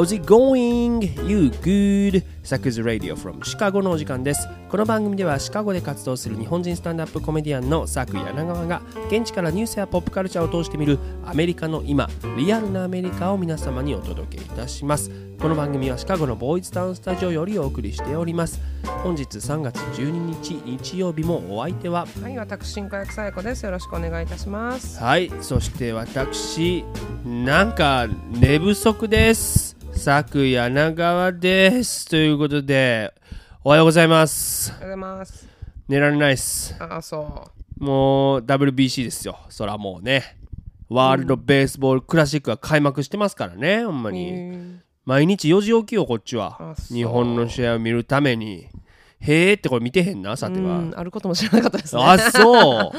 [0.00, 1.02] How's it going?
[1.28, 2.24] You good?
[2.50, 4.48] サクズ Radio from シカゴのお時間です。
[4.68, 15.12] この番組ではシカゴで活動する日本人スタンダップコメディアンのサク柳川が現地からニュースやポップカルチャーを通してみるアメリカの今、リアルなアメリカを皆様にお届けいたします。
[15.38, 18.60] この番組はシカゴのボーイズタウンスタジオよりお送りしております。
[19.04, 23.64] 本日3月12日日曜日もお相手ははい、私、新化役さやこです。
[23.64, 24.98] よろしくお願いいたします。
[24.98, 26.84] はい、そして私、
[27.24, 29.78] なんか寝不足です。
[29.92, 32.06] 佐久柳川です。
[32.06, 33.12] ということで、
[33.62, 34.70] おはようございます。
[34.70, 35.46] おはようございます。
[35.88, 36.74] 寝られないです。
[36.80, 39.38] ああ、そもう WBC ですよ。
[39.50, 40.38] そらもうね。
[40.88, 44.12] ワールドベースボールクラシックが開幕してますからね、ほんまう。
[44.14, 44.30] に。
[44.30, 48.68] へ毎日4時起きよ、こっちは日本の試合を見るために。
[49.20, 50.78] へーってこれ見てへんな、さーては。
[50.78, 52.02] うん、あることも知らなかったですね。
[52.02, 52.92] あそう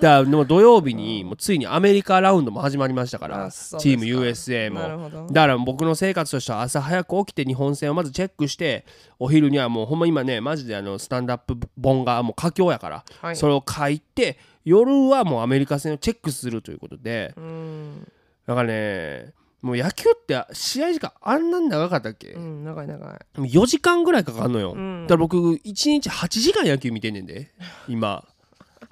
[0.00, 3.80] だ土曜日にもうついにアメリカラウンドも始まりましたからあそうですか。
[3.80, 4.80] チーム USA も。
[4.80, 5.26] なるほど。
[5.26, 8.84] だから僕の生活としては朝早く起きて日本戦をまずチェックして
[9.18, 13.36] お昼にはもうほんま今ねマジであのスタンダップ本がもう佳境やから、はい。
[13.36, 18.12] それを書いて夜はもうアメリカ戦をチェックするということでうん、
[18.46, 19.32] だからね
[19.62, 23.18] もう野球って試合時間あんなに長かったっけ、うん、長い長い。
[23.38, 25.06] 4時間ぐらいかかんのよ、うん。
[25.08, 27.50] だから僕1日8時間野球見てんねんで
[27.88, 28.24] 今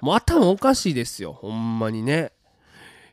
[0.01, 1.33] もう頭おかしいですよ。
[1.33, 2.31] ほんまにね。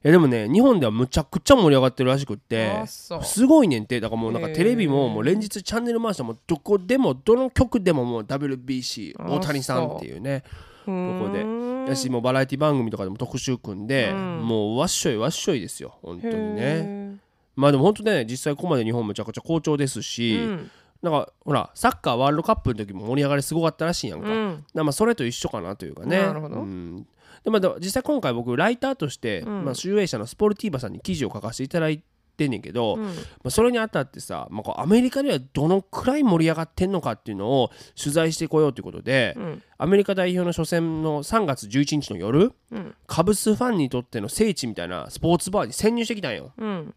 [0.05, 4.01] いやでもね日本ではむちゃくちゃ盛り上がってるらしくってすごいねんて。
[4.01, 10.43] だからもうなんかテレビももう連日チャンネル回してもどこでもどの曲でももう WBC あ大谷さんっていうね
[10.85, 11.65] ここで。
[11.89, 14.41] やしもうバラエティ番組とかでも特集組んで、うん。
[14.43, 15.97] もうわっしょいわっしょいですよ。
[16.03, 16.83] 本当にね。
[16.83, 17.17] ね。
[17.57, 20.71] まあでも本当ね実際ここまで日本むちゃくちゃ好調ですし、うん。
[21.05, 24.65] なんかほらサッカーワールドカップの時も盛り上がりすごかったらしいやんか,、うん。
[24.73, 27.07] まあそれと一緒かなというかねなるほどうん
[27.45, 32.03] で実際今回僕ライターとして、うんまあ、集英社のスポルティーバさんに記事を書かせていただい
[32.39, 33.15] てんねんけど、まうん
[33.45, 37.71] あ、それにあたってさ、まあ、こうアメリカではどのくらい盛り上がってんのかっていうのを
[38.03, 39.63] 取材してこようということで、うん。
[39.77, 42.95] アメリカ代表の初戦の3月11日の夜うん。
[43.07, 46.53] カブスファンにとっての聖地みたいなスポーツバーに潜入してきたんよ。
[46.57, 46.95] うん。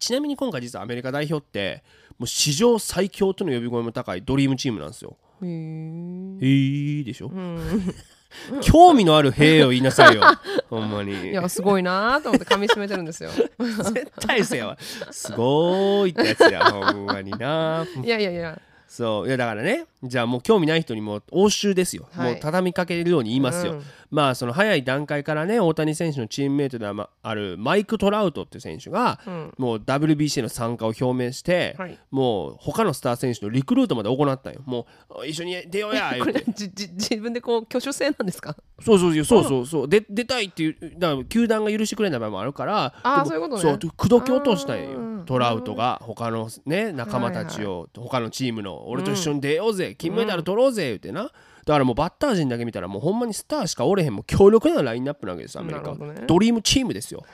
[0.00, 1.84] ちなみに今回実はアメリカ代表って
[2.18, 5.16] もう史上最強との呼び声も高いドリームチームなんですよ。
[5.42, 7.28] へえでしょ？
[7.28, 7.94] うん。
[8.60, 10.22] 興味のある「へえ」を言いなさいよ
[10.68, 13.30] ほんまにいや、すごいなーと思って噛み締めてるんですよ。
[13.94, 14.76] 絶対せやわ
[15.10, 18.60] すごーいってやつやほんまにないやいやいや。
[18.88, 22.32] そういやだからねじゃあもう興味ない人にも応酬ですよ、はい。
[22.32, 23.82] もう畳みかけるように言いますよ、うん。
[24.10, 29.54] まあその早い段階からね大谷選手のチームメイトでああるマイク・トラウトっていう選手が、うん。
[29.58, 31.98] もう WBC の参加を表明して、はい。
[32.10, 34.60] もう他のスター選手のリクルートまで行ったんよ。
[34.64, 34.86] も
[35.20, 38.56] う一緒に出ようや言 これじじ自分でこう挙手制なんですか？
[38.80, 43.62] そうそうそうそうそうで出たいっていうだから球団が許してくれない場合もあるからあーそういうことね。
[43.62, 44.90] そう口説き落としたんよ。
[44.98, 51.24] うんトラウトが他のね仲間たちを、他のチームの俺と一緒に出ようぜ、金メダル取ろうぜ言うてな。
[51.24, 51.30] だ
[51.74, 55.94] からもうバッター陣だけ見たらもうほんまにスターしかおれへんもう強力なラインナップなわけですアメリカ。
[55.94, 56.24] ね。
[56.26, 57.24] ドリームチームですよ。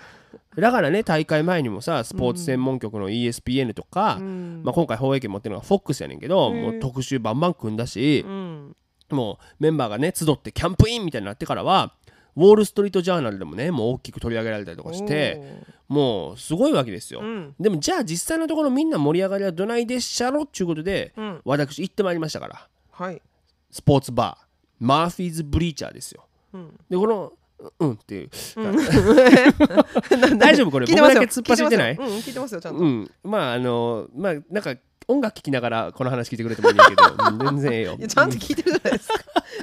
[0.57, 4.63] だからね大会前にもさスポーツ専門局の ESPN とか、うん。
[4.65, 8.77] まあ、今回放映権持ってるのが FOX やねんけど、もう特集バンバン組んだし、うん。
[9.11, 11.93] もうメンバーがね集ってキャンプインみたいになってからは
[12.37, 15.43] ウォール・ストリート・ジャーナルでもねもう大きく取り上げられたりとかして
[15.89, 17.55] もうすごいわけですよ、うん。
[17.61, 21.41] でもじゃあ実際のところみんな盛り上がりはどないでっしゃろっていうことで、うん。
[21.45, 22.67] 私行ってまいりましたから。
[22.91, 23.21] はい。
[23.71, 24.45] スポーツバー。
[24.81, 26.25] マーフィーズ・ブリーチャーですよ。
[26.55, 26.81] うん。
[26.89, 27.33] でこの
[27.79, 28.31] うんっていう、
[30.37, 30.87] 大丈夫これ？
[30.87, 31.97] 僕だけ突っ走ってない？
[31.97, 32.09] 聞てますよ。
[32.09, 32.81] うん聞いてますよちゃんと。
[32.81, 33.11] うん。
[33.23, 34.75] まああのまあなんか
[35.09, 37.99] 音楽聴きながらこの話聞いてくれてもいいんだけど、う ん全然ええよ。
[38.07, 39.15] ちゃんと聞いてるじゃないですか。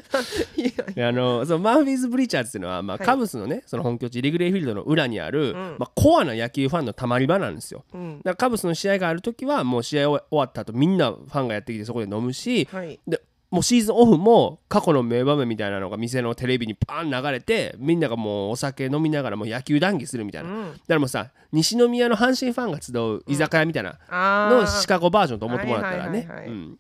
[1.08, 3.06] あのそのマーフィーズ・ブリーチャーズっていうのは、まあはい。
[3.06, 5.76] カブスのねその本拠地リグレーフィールドの裏にある、ん。
[5.78, 7.84] まあ、コアな野球ファンのたまり場なんですよ。
[7.94, 8.18] うん。
[8.18, 13.00] だからカブスの試合がある時はもう試合終わった後みんなファンがやってきてそこで飲むしはい。
[13.08, 13.22] で
[13.52, 20.74] もうシーズンオフも過去の名場面みたいなのが店のテレビにパーン流れてみんながもうお酒飲みながらもう野球談義するみたいな、うん。
[20.74, 26.28] だからもうさ西宮の阪神ファンが集う居酒屋みたいなあのシカゴバージョンと思ってもらったらね。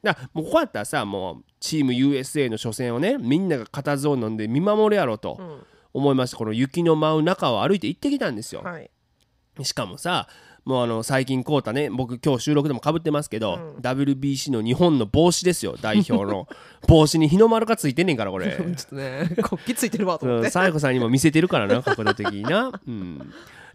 [0.03, 5.63] だからもうこうやったらさもうチーム USA の初戦をねみんなが固唾を飲んで見守るやろうとうん。
[5.91, 8.91] 思いましてこの雪の舞う中を歩いて行ってきたんですよ、はい。
[9.63, 10.27] しかもさ
[10.69, 16.47] もうあの最近買うたね僕今日収録でもかぶってますけど、WBC の日本の帽子ですよ代表の。
[16.87, 18.51] 帽子に日の丸がついてんねんからこれ。
[18.55, 20.51] ちょっとね国旗ついてるわと思って。
[20.51, 23.17] さやこさんにも見せてるからな 角度的にな、うん、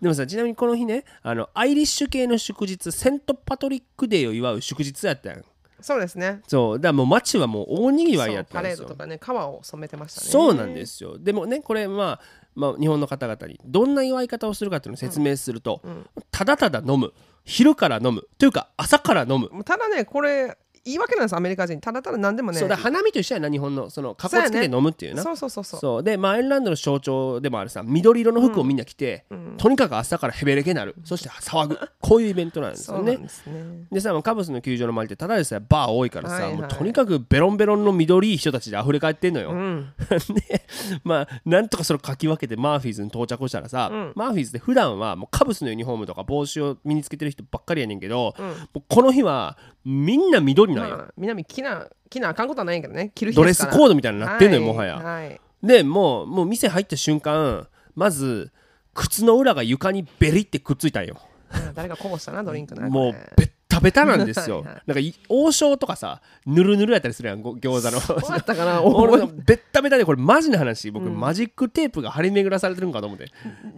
[0.01, 5.45] でもさちなみにこの日ねあのアイリッシュ系の祝日セント・パトリックデーを祝う祝日やったやん。
[5.81, 6.43] そうですね。
[6.47, 6.79] そう。
[6.79, 8.87] だからもう街はもう大にぎわいやったんですよ。
[8.87, 10.29] ドとかね川を染めてましたね。
[10.29, 11.19] そうなんですよ。
[11.19, 12.21] でもねこれまあ
[12.55, 16.07] まあ、日本の方々にどんな祝い方をするかっていうのを説明すると、うん。
[16.31, 17.13] ただただ飲む。
[17.45, 18.27] 昼から飲む。
[18.39, 21.81] というか朝から飲む、ただねこれ言い訳なんですアメリカ人。
[21.81, 22.59] ただただ何でもね。
[22.59, 23.89] そうだ花見と一緒やな日本の。
[23.91, 25.23] そのかっこつけて飲むっていうな。
[25.23, 26.03] そうそうそうそうそう。
[26.03, 29.55] で、まあ、アイルランドの象徴でもあるさ緑色の服をみんな着て、うん。
[29.57, 30.95] とにかく朝からヘベレケなる。
[31.05, 31.79] そして騒ぐ。
[32.01, 33.17] こういうイベントなんですよね。
[33.17, 33.87] ね。
[33.91, 36.57] でさもうカブスの球場の周りってただでさえバー多いからさ、はいはい。
[36.57, 39.93] もうとにかくベロンベロンの緑いい人たちで溢れ返ってんのよ、うん。
[40.49, 40.63] で
[41.03, 44.13] まあなんとかそれをかき分けてマーフィーズに到着したらさ、うん。
[44.15, 48.47] マーフィーズって普段はもうカブスのユニフォームとか帽子を身につけてる人ばっかりやねんけど、うん。
[48.47, 53.13] もうこの日はみんな緑なんよ、まあ南着な着なあかんことはないけどね。
[53.15, 55.41] 着る日ドレスコードみたいになってんのよ、もはや、はい。
[55.63, 58.53] でもうもう店入った瞬間まず
[58.93, 61.19] 靴の裏が床にベリってくっついたんよ。
[61.51, 64.59] あ誰かこぼしたなドリンクなもうこれベッタベタなんですよ。
[64.59, 68.01] はいはいなんかい王将とかさぬるぬるやったりするやんご餃子の。
[68.01, 70.91] そうだったかな 俺おベッタベタでこれマジな話。
[70.91, 71.19] 僕、うん。
[71.19, 73.31] マジックテープが張り巡らされてるんかと思って。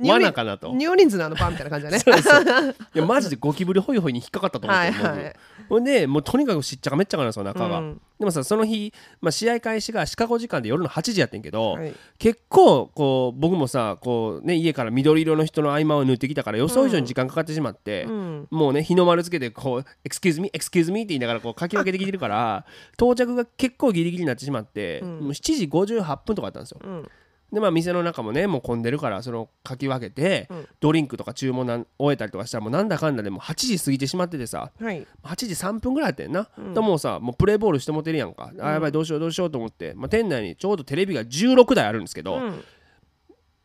[0.02, 0.74] 罠かなと。
[0.74, 1.98] ニューオリンズのあのパンみたいな感じだね。
[2.94, 5.36] いや マジでゴキブリホイホイに引っかかったと思ってはいはい
[5.68, 8.00] ほんでもうとにかくしっちゃかめっちゃかなんですよ中が、うん。
[8.18, 11.94] でもさその日、まあ、試合開始がシカゴ時間で夜の8時やってんけど、はい。
[12.18, 18.48] 結構こう僕もさこう、ね、家から緑色の人の合間を縫ってきたから予想以上に時間かかってしまって、うん。
[18.50, 22.64] もうね日の丸つけてこう「excuse me excuse me」って言いながらこう書き分けてきてるから
[22.94, 25.08] 到着が結構ギリギリになってしまって、うん。
[25.08, 26.80] もう7時58分とかだったんですよ。
[26.82, 27.10] うん
[27.52, 30.68] でまあ店の中もねもう混んでるからその書き分けて、うん。
[30.80, 35.06] ドリンクとか注文なん終えたりとかしたらもうなんだかんだでもう8時過ぎてしまっててさはい。
[35.22, 36.74] 8時3分ぐらいやってんな、うん。
[36.74, 42.64] でもうさもうプレーボールしてもてるやんか、あやばいどうしようどうしようと思って、まあ、店内にちょうどテレビが16台あるんですけど、うん。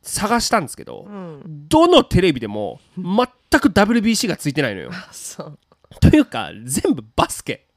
[0.01, 1.67] 探したんですけど、うん。
[1.67, 4.89] どのテレビでも全く WBC がついてないのよ。
[4.91, 5.59] あそう。
[5.99, 7.67] というか全部バスケ。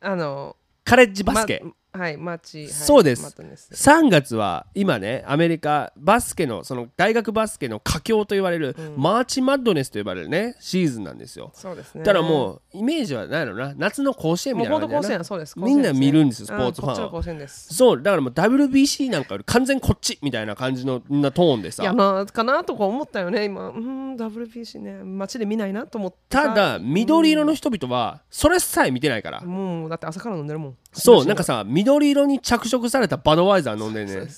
[0.00, 3.22] あのカレッジバスケ、まはいマッチはいそうです。
[3.22, 8.94] マットネス3月は今ねアメリカバスケのその大学バスケの佳境と言われる、うん。
[8.96, 11.50] マーチマッドネスと呼ばれるねシーズンなんですよ。
[11.54, 12.04] そうですね。
[12.04, 13.74] ただもうイメージは何やろな。
[13.76, 15.58] 夏の甲子園みたいな甲子園そうです。
[15.58, 16.94] みんな見るんですよス甲ポーツファン。
[16.94, 17.74] うんこっちの甲子園です。
[17.74, 21.82] そうだからもう WBC なんかより完全こっちみたいな感じのなトーンでさ。
[21.82, 23.68] いやなかなとか思ったよね今。
[23.68, 30.76] うん WBC ね街で見ないなと思ってただ緑色の人々はそれさえ見てないから、もうだって朝から飲んでるもん。
[30.92, 34.28] そうなんかさ緑色に着色されたバドワイザー飲んでんねそう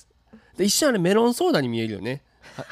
[0.56, 2.22] で一瞬あれメロンソーダに見えるよね。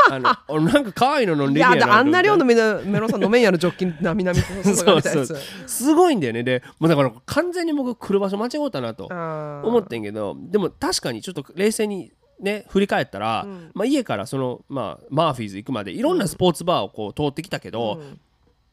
[0.09, 5.39] ああの俺 なんか可愛いの飲んでるやいやだあんな量のみメロメロンさん飲めんやろジョッキ なみなみと注がれたやつそう。
[5.67, 6.43] すごいんだよね。
[6.43, 13.71] でもうだから完全に僕来る場所間違ったなと思ってんけどでも確かにちょっと冷静にね振り返ったら、うん。
[13.73, 18.21] まあ、家からその、まあ、マーフィーズ行くまでいろんなスポーツバーをこう通ってきたけど、うん。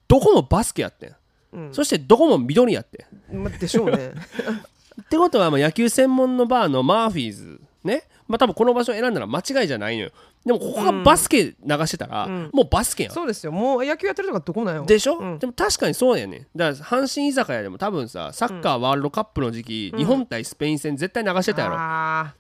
[0.10, 1.16] どこもバスケやってん、
[1.54, 1.74] うん。
[1.74, 3.44] そしてどこも緑やってん？
[3.44, 4.14] までしょうね
[5.02, 8.04] ってことはまあ野球専門のバーのマーフィーズね。
[8.28, 10.12] まあ多分この場所を選んだら間違いじゃないのよ。
[10.46, 12.50] でもここがバスケ流してたら、うん。
[12.54, 13.52] もうバスケやん、そうですよ。
[13.52, 14.86] もう野球やってるとかどこなんよ。
[14.86, 15.40] でしょ、うん。
[15.40, 16.38] でも確かにそうやね。
[16.38, 20.00] んだから阪神居酒屋でも多分さサッカーワールドカップの時期、うん。
[20.00, 22.34] 日本対スペイン戦絶対流してたやろ、あ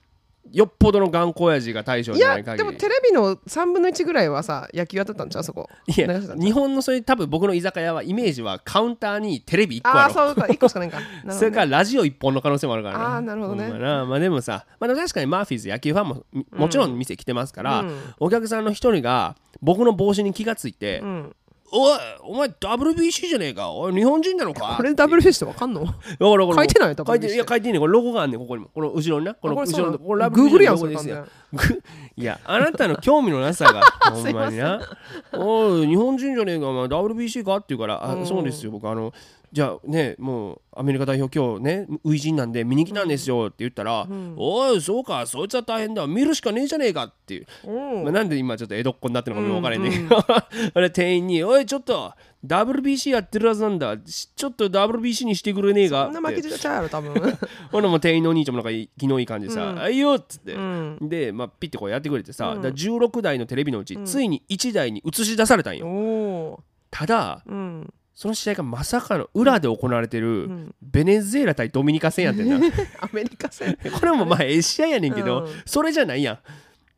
[0.51, 5.43] よっぽどの頑固親父が大将じゃない限りでもテレビの3分の1ぐらいはさ野球やってたんちゃう？
[5.43, 5.69] そこ。
[5.87, 6.33] いや流してた。
[6.35, 9.99] んちゃう日本のそういう多分僕の居酒屋はイメージはカウンターにテレビ1個ある。
[9.99, 10.99] ああそうか1個しかないんか。
[11.01, 11.39] なるほどね。
[11.39, 13.03] それからラジオ1本の可能性もあるからね。
[13.03, 13.67] あーなるほどね。
[13.67, 13.79] ほん。
[13.81, 17.99] まなまあでもさ、まあ、でも確かにマーフィーズ野球ファンもみもちろん店来てますから、うん。
[18.19, 21.35] お客さんの一人が僕の帽子に気がついてうん
[21.71, 23.71] 「おいお前 WBC じゃねえか。
[23.71, 25.85] おい日本人なのか?」これ WBC ってわかんの？
[25.85, 28.69] 書いてない書いて WBC いや書いてんねんこれロゴがあんねんここにも。
[28.73, 29.33] この後ろにな。
[29.33, 31.25] この後ろのこれ WBC グーグルやんのロゴですよ。
[32.17, 33.81] いやあなたの興味のなさが
[34.11, 34.79] ほんまにな。
[35.33, 37.57] おい日本人じゃねえかお前 WBC か？
[37.57, 38.25] って言うからあうん。
[38.25, 38.71] そうですよ。
[38.71, 39.11] 僕あの
[39.51, 44.35] じゃあねもうアメリカ代表今日ね初陣なんで見に来たんですよって言ったら、ん。
[44.37, 46.05] おいそうかそいつは大変だ。
[46.05, 48.03] 見るしかねえじゃねえかっていう、うん。
[48.03, 49.89] まあ、なんで今ちょっと江戸っ子になってるのかも分からへんね。
[49.89, 50.17] んけど、
[50.73, 52.13] あれ店員に「おいちょっと
[52.45, 53.97] WBC やってるはずなんだ。
[54.05, 57.13] しちょっと WBC にしてくれねえか?」そんな負けちゃうやろ多分。
[57.71, 60.97] ほなもう店員のお兄ちゃんもなんかい気のいい感じでさうん「あいいよ」っつって、うん。
[61.01, 62.61] で、まあ、ピッてこうやってくれてさ、うん。
[62.61, 66.63] だから16台のテレビのうち、うんついに1台に映し出されたんよ。
[66.91, 70.75] ただうんその試合がまさかの裏で行われてる、うん。
[70.81, 72.55] ベネズエラ対ドミニカ戦やってんな
[72.99, 73.77] アメリカ戦。
[73.93, 75.51] これもまあええ試合やねんけど、うん。
[75.67, 76.39] それじゃないや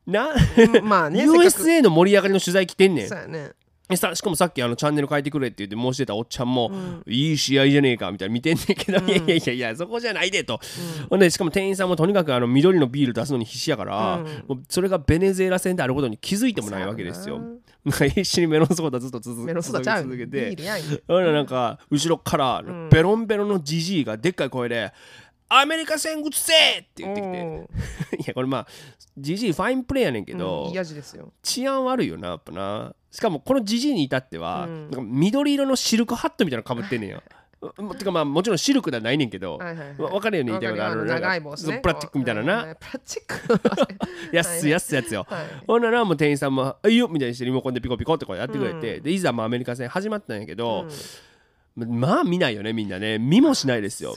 [0.07, 0.09] ん。
[0.09, 0.87] な、うん。
[0.87, 3.09] まあね USA の盛り上がりの取材来てんねん。
[3.09, 3.51] そうやね。
[3.89, 7.03] でさしかもさっきあのチャンネル変えてくれって言って申してたおっちゃんも、うん。
[7.05, 9.09] いい試合じゃねえかみたいな見てんねんけど、うん。
[9.09, 10.61] いやいやいやいやそこじゃないでと、
[11.09, 14.23] ほんでしかも店員さんもとにかくあの緑のビール出すのに必死やから、
[14.69, 17.41] それがベネズエラ戦であることに気づいてもないわけですよ
[17.89, 19.45] な なんか必死にメロンソーダずっと続
[20.17, 21.01] けて。
[21.07, 24.93] ほんでなんか後ろからんベロンベロンのジジイがでっかい声で
[25.49, 28.17] アメリカ戦打つせって言ってきて。
[28.21, 28.67] いやこれまあ
[29.17, 30.71] ジジイファインプレーやねんけど、
[31.41, 32.95] 治安悪いよなやっぱな。
[33.11, 34.91] しかもこのジジイに至っては、うん。
[34.91, 37.23] なんか緑色のシルクハットみたいなのかぶってんねんやう
[37.97, 40.01] てかまあもちろんシルクではないねんけど、はいはいはい。
[40.01, 41.79] わ分かるよね言いたいことあの長い帽子ね。
[41.79, 43.95] プラスチックみたいなな、プラスチック。
[44.31, 45.45] 安い安いやつよ、はい。
[45.67, 50.87] ほんならもう店員さんも「あいいよ」みたいにしてリモコンでピコピコってこうやってくれて、でいざまあアメリカ戦始まったんやけど、
[51.75, 53.17] まあ見ないよねみんなね。
[53.19, 54.15] 見もしないですよ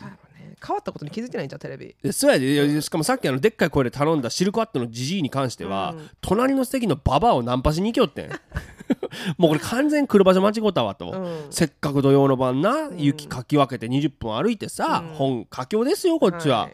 [0.65, 1.97] 変わったことに気づいてないんじゃんテレビ。
[2.03, 2.81] でそうやで。
[2.81, 6.11] しかもさっきあのでっかい声で頼んだシルクハットのジジイに関しては、うん。
[6.21, 8.31] 隣の席のババアをナンパしに行きよってん。
[9.39, 11.47] もうこれ完全に来る場所間違ったわと、うん。
[11.51, 15.15] せっかく土曜の晩な雪かき分けて20分歩いてさ、うん。
[15.15, 16.69] 本佳境ですよこっちは、は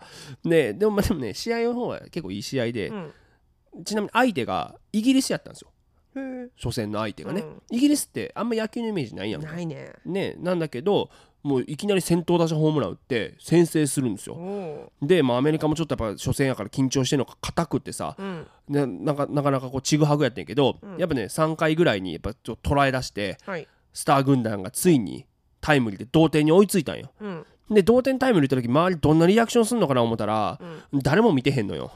[0.45, 0.49] い。
[0.49, 3.13] ねでもまあでもね試合の方は結構いい試合で、うん。
[3.85, 5.71] ちなみに相手がイギリスやったんですよ。
[6.61, 7.63] 初戦の相手がね、うん。
[7.71, 9.53] イギリスってあんま野球のイメージないやんか。
[9.53, 9.93] ないね。
[10.05, 11.11] ねなんだけど
[11.43, 14.41] もういきなり先頭打者ホームラン打って先制するんですおよ。
[14.41, 18.47] おで、まあ、アメリカもちょっとやっぱ初戦やから緊張してるのか硬くってさ、うん。
[18.69, 20.97] ね、なんかなかなかこうちぐはぐやってんけど、うん。
[20.99, 23.67] やっぱね3回ぐらいにやっぱちょっと捉え出してはい。
[23.93, 25.27] スター軍団がついに
[25.61, 27.11] タイムリーで同点に追いついたんよ。
[27.21, 30.59] うんで同点タイムリー打った時周りどんなリアクションするのかな思ったら、
[30.93, 31.01] うん。
[31.01, 31.93] 誰も見てへんのよ。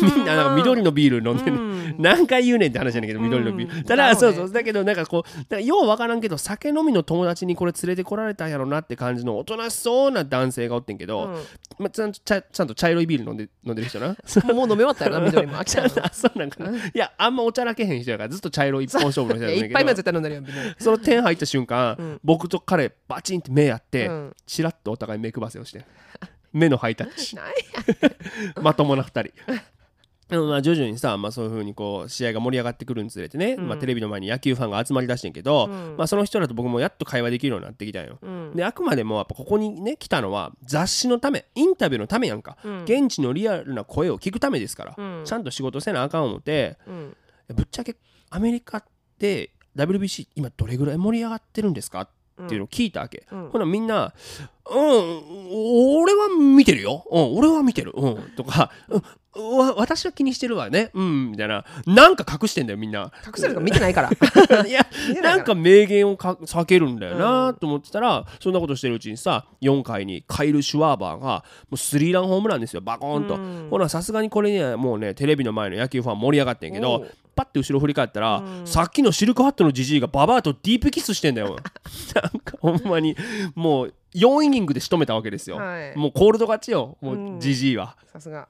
[0.00, 1.94] み みんななんか緑のビール飲んでる、うん。
[1.98, 3.84] 何回言うねんって話じゃないけど緑のビール、うん。
[3.84, 4.14] ただね。
[4.14, 4.52] そうそう。
[4.52, 11.36] だけどなんかこうかようわからんけど酒飲みの友達にこれ連れてこられたんやろなって感じのおとなしそうな男性がおってんけど、
[11.78, 14.16] まあ、ちゃんとちゃちゃんと茶色いビール飲んで飲んでる人な。
[14.54, 15.54] もう飲み終わったよな緑も。
[15.54, 16.70] 飽きたよなあそうなんかな。
[16.70, 20.74] いやあんまおちゃらけへん人やからずっと茶色い一本勝負の人やねんけいや一杯目はど絶対飲んでるよ緑。
[20.78, 22.20] その点入った瞬間、うん。
[22.22, 24.10] 僕と彼バチンって目合って、
[24.60, 25.86] うんチラッとお互い目配せをして
[26.52, 27.36] 目のハイタッチ。
[28.60, 29.32] まともな2人。
[30.28, 33.68] でもまあ徐々にさ、まあ、そういう風にこう試合が盛り上がってくるにつれてね、うん。
[33.68, 35.96] まあ、テレビの前に野球ファンが集まりだしてんけど、うん。
[35.96, 38.18] まあ、その人らと僕もやっと会話できるようになってきたんよ。
[38.22, 38.52] うん。
[38.54, 42.82] であくまでもやっぱここにね来たのは雑誌のためインタビューのためやんか、うん。
[42.84, 45.24] 現地のリアルな声を聞くためですから、うん。
[45.24, 47.16] ちゃんと仕事せなあかん思ってうん。
[47.54, 47.96] ぶっちゃけ
[48.30, 48.84] アメリカっ
[49.18, 52.19] て WBC 今どれぐらい盛り上がってるんですかって
[52.54, 53.48] いうのを聞いたわけ、うん。
[53.50, 54.12] ほなみんな
[54.70, 59.02] 「うん俺は見てるよ、うん、俺は見てる、うん」とか、うん
[59.34, 60.90] わ私は気にしてるわね。
[60.92, 61.64] うんみたいな。
[61.86, 63.12] なんか隠してんだよみんな。
[63.24, 64.10] 隠せるとか見てないから。
[64.66, 64.84] いや
[65.22, 73.68] なんか名言をか避けるんだよなと思ってたら、そんなことしてるうちにさ4回にカイル・シュワーバーがもうスリーランホームランですよバコーンと、うん。
[73.70, 78.66] ほらさすがにこれにはもうねテレビの前の野球ファン盛り上がってんけおどうパッて後ろ振り返ったら、うん。
[78.66, 81.56] さっきのシルクハットのジジイがババアとディープキスしてんだよ。
[82.14, 83.16] なんかほんまに
[83.54, 85.96] もう4イニングで仕留めたわけですよ、はい。
[85.96, 86.96] もうコールド勝ちよ。
[87.00, 87.40] もううん。
[87.40, 88.48] ジジイは、さすが。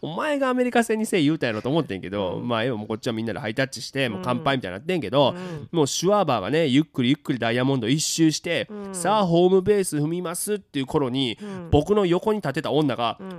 [0.00, 2.48] お前がアメリカ戦にせい言うたやろと思ってんけど、うん。
[2.48, 5.68] まあ要はもうこっちはみんなでハイタッチしてもう乾杯みたいになってんけど、うん。
[5.70, 8.94] もうシュワーバーがねゆっくりゆっくりダイヤモンド一周して、うん。
[8.94, 11.70] さあホームベース踏みますっていう頃に、うん。
[11.70, 13.28] 僕の横に立てた女が、うん。
[13.28, 13.32] っ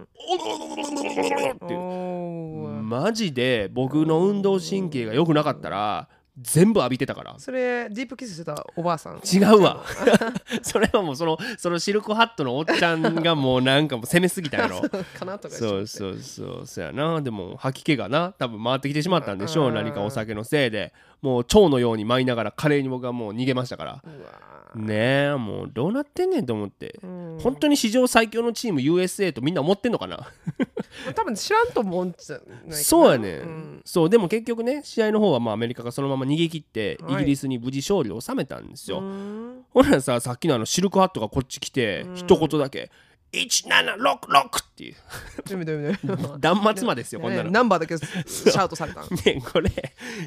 [1.68, 1.80] ていう
[2.88, 6.08] マジで僕の運動神経が良くなかったら
[6.40, 7.36] 全部浴びてたから。
[7.38, 9.18] それディープキスしてたおばあさん？
[9.26, 9.84] 違うわ。
[10.62, 14.82] それはもうそのそのシルクハットのおっちゃんがもうなんかもう攻めすぎたやろ。
[15.18, 17.22] かなとかそうそうそうそうやな。
[17.22, 20.94] でも吐き気がな多分回ってきてしまったんでしょううん何かお酒のせいで。
[21.22, 24.02] もう蝶のように舞いながら華麗に僕はもう逃げましたから。
[24.06, 27.00] うわねえもうどうなってんねんと思って。
[27.04, 27.40] ーうん。
[27.40, 30.32] 本当に史上最強のチーム USA とみんな思ってんのかな？
[31.16, 33.82] 多分知らんと思うんじゃないそうやね、ん。
[33.86, 37.14] そうでも結局ね試合の方はまあアメリカがそのまま逃げ切ってはい。
[37.16, 39.66] イギリスに無事勝利を収めたんですよ、うん。
[39.72, 42.16] ほらささっきのあのシルクハットがこっち来てうん。
[42.16, 42.92] 一言だけ
[43.34, 44.96] 「1766」っていう
[45.46, 45.66] どういう。
[45.66, 47.44] 意味どういう意味断末魔ですよこんなの。
[47.46, 47.50] ね。
[47.52, 49.72] ナンバーだけシャウトされたんね、これ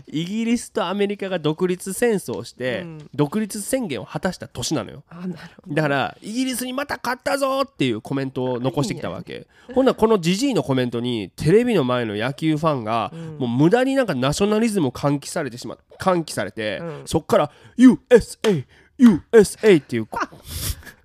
[0.07, 3.11] イギリスとアメリカが独立戦争をして、うん。
[3.15, 5.05] 独立宣言を果たした年なのよ。
[5.09, 5.75] あなるほど。
[5.75, 9.47] だからイギリスにまた勝ったぞっていうコメントを残してきたわけ。
[9.75, 13.39] ほんならこのジジイのコメントにテレビの前の野球ファンが、うん。
[13.39, 17.03] もう無駄になんかナショナリズムを喚起されてしま喚起されて、うん。
[17.07, 18.65] そっから USA
[18.99, 20.09] USA っていう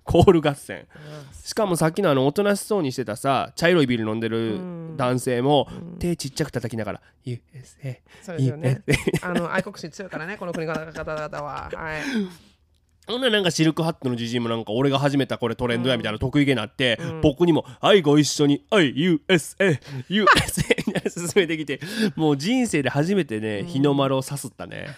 [0.06, 0.86] ココール合戦。
[1.32, 4.96] しかもさっきのあのおとなしそうにしてたさ茶色いビール飲んでるうん。
[4.96, 8.82] 男性も、手ちっちゃく叩きながら USA そうですよね。
[9.20, 11.70] あの愛国心強いからねこの国の方々は。
[11.74, 12.02] はい。
[13.06, 17.20] ほんならなんかシルクハットのじじいもなんか俺が始めたこれトレンドやみたいな得意げになって、うん。
[17.20, 21.80] 僕にも「はいご一緒にはい USA USA」みたいな進めてきて
[22.16, 24.88] もう人生で初めてね日の丸をさすったね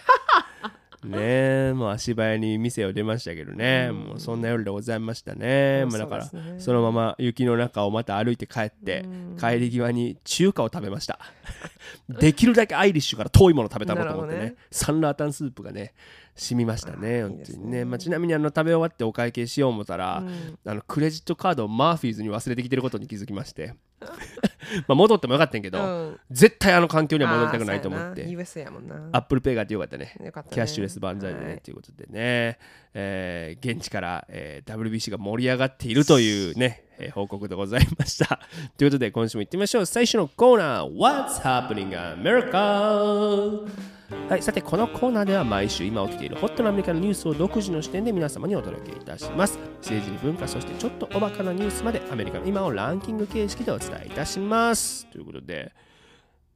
[1.03, 1.17] ね。
[1.17, 3.95] えもう足早に店を出ましたけどね、うん。
[3.99, 9.37] もうそんな夜でございましたね、まあだからそのまま雪の中をまた歩いて帰って、うん。
[9.39, 11.19] 帰り際に中華を食べました。
[12.09, 14.55] できるだけアイリッシュから遠いもの食べたろうと思ってね。
[14.71, 15.93] サンラータンスープがね
[16.35, 17.77] 染みましたね本当にね。
[17.79, 17.85] ね。
[17.85, 20.59] まあ、ちなみにあの食べ終わってお会計しよう思ったら、うん。
[20.65, 23.73] あのクレジットカードをマーフィーズに忘れてきてることに気づきまして
[24.87, 26.19] まあ戻ってもよかったんやけど、うん。
[26.31, 28.43] 絶対あの環境には戻りたくないと思っあーそうやな。
[28.45, 28.95] て USA やもんな。
[29.11, 30.13] アップルペイがあってよかったね。
[30.23, 30.53] よかったね。
[30.55, 32.57] キャッシュレス万歳でね、はいということでね、
[32.93, 38.39] えー現地から、えー WBC が盛り上がっているというね、えー報告でございました。
[38.77, 39.85] ということで今週も行ってみましょう。
[39.85, 40.95] 最初のコーナー。
[40.95, 41.89] What's Happening
[42.21, 43.98] America?
[44.09, 49.59] はい、さてこのコーナーでは毎週今起きているホットなアメリカのニュースを独自の視点で皆様にお届けいたします。
[49.81, 55.05] 政治に文化そしてちょっとおバカなニュースまでアメリカの今をランキング形式でお伝えいたします。
[55.11, 55.73] ということで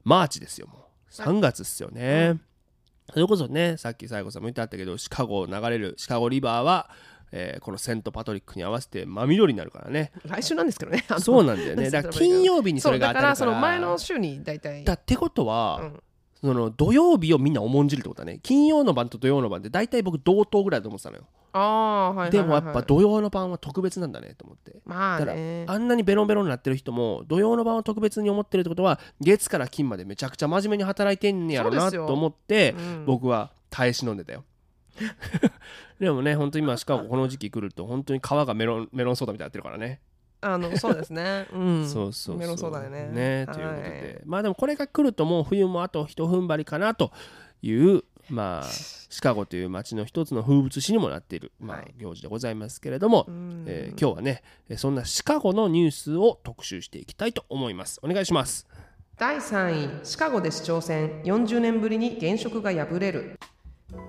[0.04, 1.14] マーチですよもう。
[1.14, 2.40] 3月っすよね、
[3.12, 6.90] それこそねさっき西郷さんも言ってあったけどシカゴを流れるシカゴリバーは、
[7.32, 10.12] えーこのセントパトリックに合わせて真緑になるからね。
[10.26, 11.06] 来週なんですけどね。
[11.20, 11.90] そうなんだよね。
[11.92, 13.36] だから金曜日にそれが当たるから。
[13.36, 14.84] そうだからその前の週に大体。
[14.84, 16.04] だってことは、うん
[16.44, 18.40] その土曜日をみんな重んじるってことだね。
[18.44, 21.24] 金曜の晩と土曜の晩って大体僕同等ぐらいだと思ってたのよ、
[21.54, 22.32] ああはいはいはいはい。
[22.32, 24.76] でもやっぱ土曜の晩は特別なんだねと思って。
[24.86, 33.06] まあただねあんなにベロンベロンになってる人も土曜の晩を特別に思ってるってことは月から金までめちゃくちゃ真面目に働いてんねやろなと思ってうん。
[33.06, 34.44] 僕は耐え忍んでたよ。
[36.00, 40.02] でもね本当今シカゴこの時期来ると本当に皮がメロンメロンソーダみたいになってるからね
[40.44, 41.48] あのそうですね。
[41.54, 41.88] うん。
[41.88, 42.38] そうそうそう。
[42.38, 43.10] メロンソーダでね。
[43.10, 44.22] ねはいということで。
[44.26, 47.12] まあでもこれが来るともう冬もあと一踏ん張りかなと
[47.62, 53.66] いうまあシカゴという街の一つの風物詩にもなっている、まあはい、行事でございますけれども、うん。
[53.68, 58.00] えー今日はねえーそんなシカゴのニュースを特集していきたいと思います。
[58.04, 58.68] お願いします。
[59.18, 61.22] 第3位シカゴで市長選。
[61.24, 63.40] 40年ぶりに現職が敗れる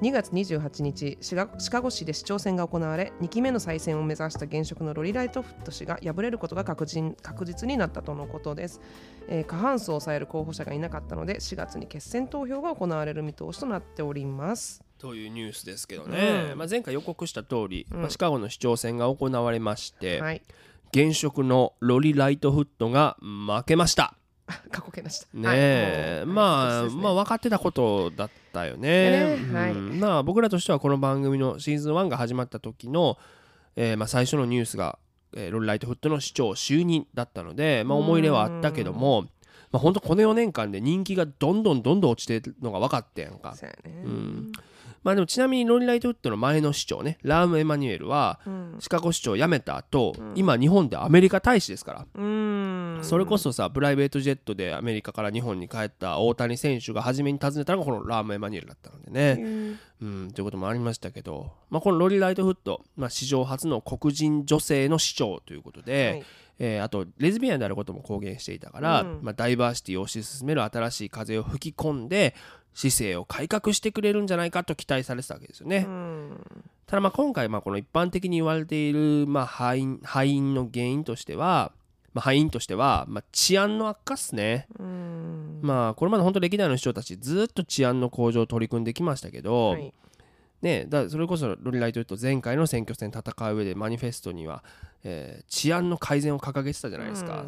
[0.00, 8.80] 2月28日シカゴ市で市長選が行われ2期目の再選を目指した現職のロリ・ライトフット氏が敗れることが確実確実になったとのことです、
[9.28, 14.82] えー過半数を抑える候補者がいなかったので4月に決選投票が行われる見通しとなっております。
[14.98, 16.58] というニュースですけどね、うん。
[16.58, 18.00] まあ、前回予告した通り、うん。
[18.00, 20.42] まあ、シカゴの市長選が行われまして、はい。
[20.94, 24.14] 現職のロリ・ライトフットが負けました
[24.70, 26.34] 過去形でしたねえ、はい。
[26.34, 26.90] まあ、ね。
[26.90, 29.10] まあ分かってたことだったよね。
[29.10, 30.00] でねはいうん。
[30.00, 33.18] まあ僕らとしてはこの番組のシーズン1が始まった時の、
[33.76, 34.98] えーまあ、最初のニュースが、
[35.34, 39.22] えーロリライトフットの市長就任だったので、まあ、思い入れはあったけども、
[39.72, 43.54] まあ、本当この4年間で人気がどんどんどんどん落ちてるのが分かってんやんか。
[43.56, 44.02] そうやね。
[44.04, 44.52] うん
[45.04, 48.76] まあでもちなみにロリライトフットの前の市長ねラーム・エマニュエルはうん。
[48.80, 52.06] シカゴ市長を辞めた後、今日本でアメリカ大使ですから。
[52.14, 52.98] うん。
[53.02, 66.24] それこそさプライベートジェットでアメリカから日本に帰った大谷選手が初めに訪ねたのがこのラーム・エマニュエルだったのでね、うん、ということもありましたけど、まあ、このロリ・ライトフット、まあ、史上初の黒人女性の市長ということで、はい。
[66.60, 69.18] えーあとレズビアンであることも公言していたから、うん。
[69.22, 72.34] まあ、ダイバーシティを推し進める新しい風を吹き込んで
[72.74, 75.86] 市政を改革してくれるんじゃないかと期待されてたわけですよね。
[75.88, 76.44] うん。
[76.86, 81.72] ただまあ今回まあこの一般的に言われているまあ敗因敗因の原因としては、
[82.12, 84.66] まあ、敗因としてはまあ治安の悪化っすね。
[84.78, 85.60] うん。
[85.62, 89.94] まあこれまで本当歴代の市長たちずっと治安の向上を取り組んできましたけど、はい。
[90.62, 94.64] ねだそれこそロリライトと前回の選挙戦戦う上でマニフェストには、
[95.04, 97.44] えー治安の改善を掲げてたじゃないですか、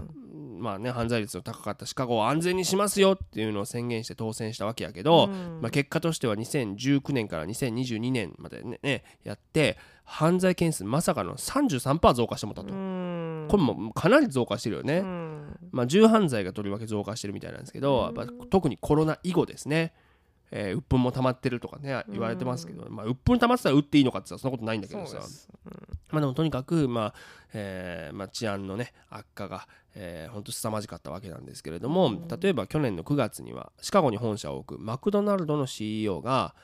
[0.59, 5.61] まあね犯罪率の高かったシカゴを安全にしますよっていうのを宣言して当選したわけやけど、うん。
[5.61, 13.47] まあ、結果としては2019年から2022年までねねやって犯罪件数まさかの33%増加してもたと、うん。
[13.49, 15.59] これもかなり増加してるよね、うん。
[15.73, 19.93] まあ、銃犯罪がとりわけ増加してるみたいなんですけど、やっぱ特にコロナ以後ですね、
[20.51, 25.13] えー、鬱憤も溜まってるとかね言われてますけど、まあ、鬱憤溜まってたら撃っていいのかって言ったらそんなことないんだけどさ。
[25.13, 25.49] そうです。
[26.11, 27.15] まあ、でもとにかく、まあ
[27.53, 36.55] えーまあ、治安のね悪化が、えー、本当凄まじかったわけなんですけれども、例えば去年の9月にはシカゴに本社を置くマクドナルドの CEO が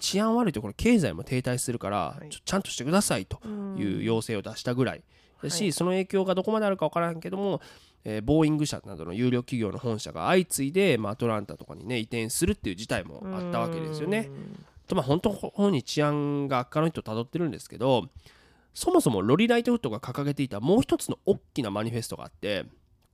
[0.00, 2.28] 治安悪いところ経済も停滞するから、はい。
[2.28, 3.40] ちょちゃんとしてくださいと
[3.76, 4.98] いう要請を出したぐらい。
[4.98, 5.04] だ
[5.48, 7.60] し、はいその影響がどこまであるか分からんけども、
[8.04, 14.30] えーボーイング社などの有料企業の本社が相次いで、まあ、アトランタとかにね移転するっていう事態もあったわけですよね。
[14.86, 18.08] とまあ本当本に治安が悪化の人をたどってるんですけど
[18.74, 22.64] そもそもロリライトフットが掲げていたもう一つの大きなマニフェストがあって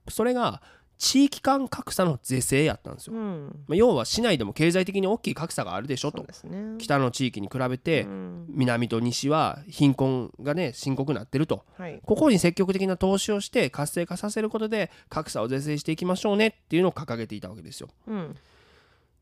[0.08, 0.62] それが
[0.98, 3.14] 地域間格差の是正やったんですよ。
[3.14, 3.64] うん。
[3.66, 6.22] まあ、要は市内でも経済的に大きい格差があるでしょと。
[6.22, 6.76] ね。
[6.78, 8.46] 北の地域に比べてうん。
[8.48, 11.64] 南と西は貧困がね深刻になってると。
[11.76, 12.00] はい。
[12.04, 17.88] ここに積極的な投資をして活性化させることで格差を是正していきましょうねっていうのを掲げていたわけですよ。
[18.06, 18.36] うん。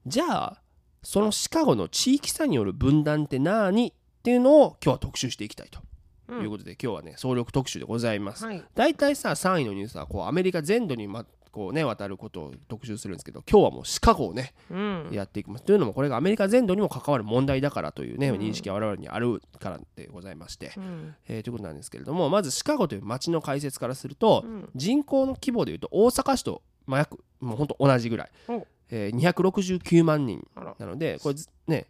[0.06, 0.62] じゃあ
[1.02, 3.88] そのシカゴの地域差による分断って何？
[3.88, 5.80] っていうのを今日は特集していきたいと。
[6.28, 6.42] うん。
[6.42, 8.46] いうことで、今日はね総力特集でございます。
[8.46, 8.64] はい。
[8.74, 15.08] 大体さ3位のニュースはこうアメリカ全土に、ま、こうね渡ることを特集するんですけど今日はもうシカゴをねうん。
[15.12, 15.64] やっていきます。
[15.64, 18.40] というのもこれがアメリカ全土にも関わる問題だからというね、うん。
[18.40, 21.14] 認識が我々にあるからでございまして、うん。
[21.28, 24.68] えーということなんですけれどもまずシカゴという街の解説からすると、うん。
[24.74, 28.66] 人口の規模でいうと大阪市と、まあ、約もうほんと同じぐらい、お。
[28.90, 30.44] えー269万人
[30.80, 31.86] なのでこれずね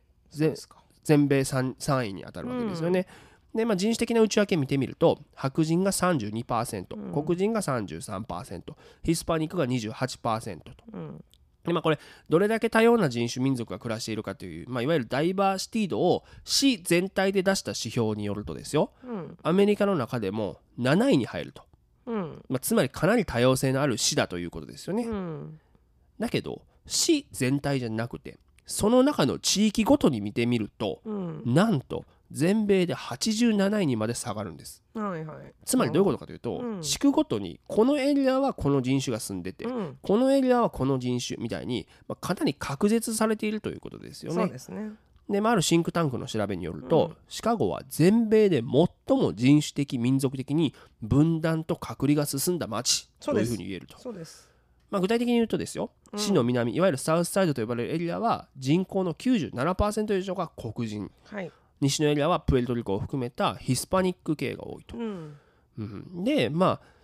[1.05, 3.07] 全米 3, 3位に当たるわけですよね。
[3.55, 7.13] でまあ、人種的な内訳見てみると白人が32%、うん。
[7.13, 8.63] 黒人が33%
[9.05, 10.73] ヒスパニックが28%と。
[10.93, 11.25] うん。
[11.65, 18.91] でまあ、これどれだけ多様な人種民族が暮らしているかという、まあ、いわゆるダイバーシティ度を市全体で出した指標によるとですよ。
[19.05, 19.39] うん。
[19.43, 21.63] アメリカの中でも7位に入ると、
[22.07, 22.43] うん。
[22.49, 25.05] まあ、つまりかなり多様性のある市だということですよね。
[25.05, 25.61] うん。
[26.19, 31.43] だけど市全体じゃなくてその中の地域ごとに見てみるとうん。
[31.47, 34.83] なんと全米で87位にまで下がるんです。
[34.93, 35.55] はいはい。
[35.65, 36.83] つまりどういうことかというと、うん。
[36.83, 39.99] 地区ごとにこのエリアはこの人種が住んでて、うん。
[40.03, 44.51] このエリアはこの人種みたいに、まあ、かなり確絶されているということですよそうね。
[44.51, 44.91] ですね。
[45.31, 47.17] で、まあ、あるシンクタンクの調べによると、うん。
[47.29, 53.97] シカゴは全米で最も人種的民族的に分断と隔離が進んだ街というふうに言えると。
[54.01, 54.51] そうです。
[54.91, 56.19] まあ、具体的に言うとですよ、うん。
[56.19, 61.13] 市の南いわゆるサウスサイドと呼ばれるエリアは人口の97%以上が黒人。
[61.25, 61.53] はい
[61.85, 64.97] 西のエリアはプエルトリコを含めたヒスパニック系が多いと。
[64.97, 65.37] うん。
[65.79, 66.25] うん。
[66.25, 66.95] でまあ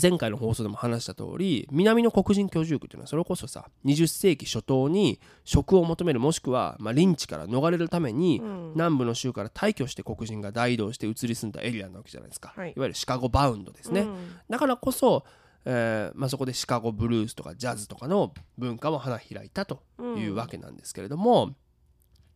[0.00, 8.72] 前回の放送でも話した通り南の黒人居住区っていうのはそれこそさ20世紀初頭に職を求めるもしくは、まあ、リンチから逃れるために、うん。
[8.74, 12.72] 南部の州から退去して黒人が大移動して移り住んだエリアなわけじゃないですか、はい。
[12.74, 14.16] いわゆるシカゴバウンドですね、うん。
[14.48, 15.24] だからこそ、
[15.64, 19.82] えーまあ、そこでシカゴブルースとかジャズとかの文化も花開いたと
[20.16, 21.54] いうわけなんですけれども、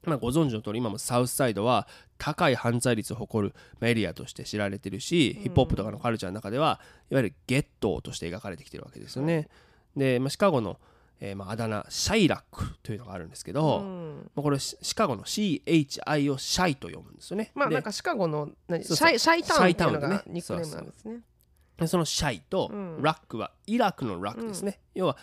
[0.05, 6.81] まあ、ご存知の通り今もサウスサイドは高い犯罪率を誇るまあエリアとして知られてるし、ヒップホップとかのカルチャーの中では
[7.11, 9.49] いわゆるゲットーとして描かれてきてるわけですよね。
[9.97, 10.79] で、まあ、シカゴの、
[11.21, 14.31] えーまあ、あだ名シャイラックというのがあるんですけど、うん。
[14.35, 17.45] まあ、これシシカゴの CHI をシャイと読むんですよね。
[17.47, 19.09] でまあなんかシカゴの何シそうそう。
[19.09, 20.23] ャイシャイタウンっていうのがね。
[20.27, 21.21] ニックネームなんですね。
[21.79, 23.03] でそのシャイとうん。
[23.03, 25.17] ラックはイラクのラックですね、要は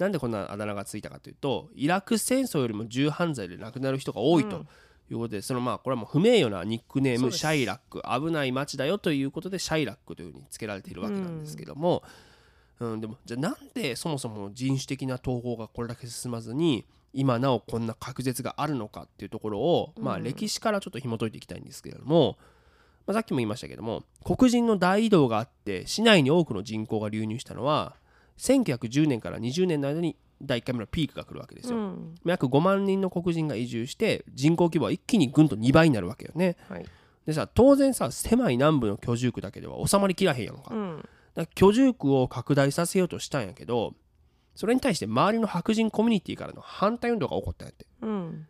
[0.00, 4.68] なんでこんなあだ名がついたかというとイラク戦争よりも銃犯罪で亡くなる人が多いとうん。
[5.12, 8.00] いうことで、そのまあこれはもう不名誉なニックネームシャイラック。
[8.02, 12.04] 危ない街だよということでシャイラックというふうに付けられているわけなんですけども、
[12.78, 13.00] うん。
[13.00, 22.38] でもじゃあなんでそもそも人種的な統合がこれだけ進まずに今なおこんな隔絶があるのかっていうところを、まあうん歴史からちょっと紐解いていきたいんですけれども、
[23.08, 27.96] まあ、さっきも言いましたけども黒人の大移動があって市内に多くの人口が流入したのは
[28.40, 31.76] 1910年から20年の間に第1回目のピークが来るわけですよ。
[31.76, 36.56] うん約5万人の黒人が移住して人口規模は一気にぐんと2倍になるわけよね。
[36.68, 36.86] はい
[37.26, 40.62] でさ当然さ狭い南部の居住区だけでは収まりきらへんやんか。
[40.62, 43.94] だかうんら居住区を拡大させようとしたんやけど
[44.56, 47.86] それに対して周りの白人コミュニティからの反対運動が起こったんやって。
[48.02, 48.46] うん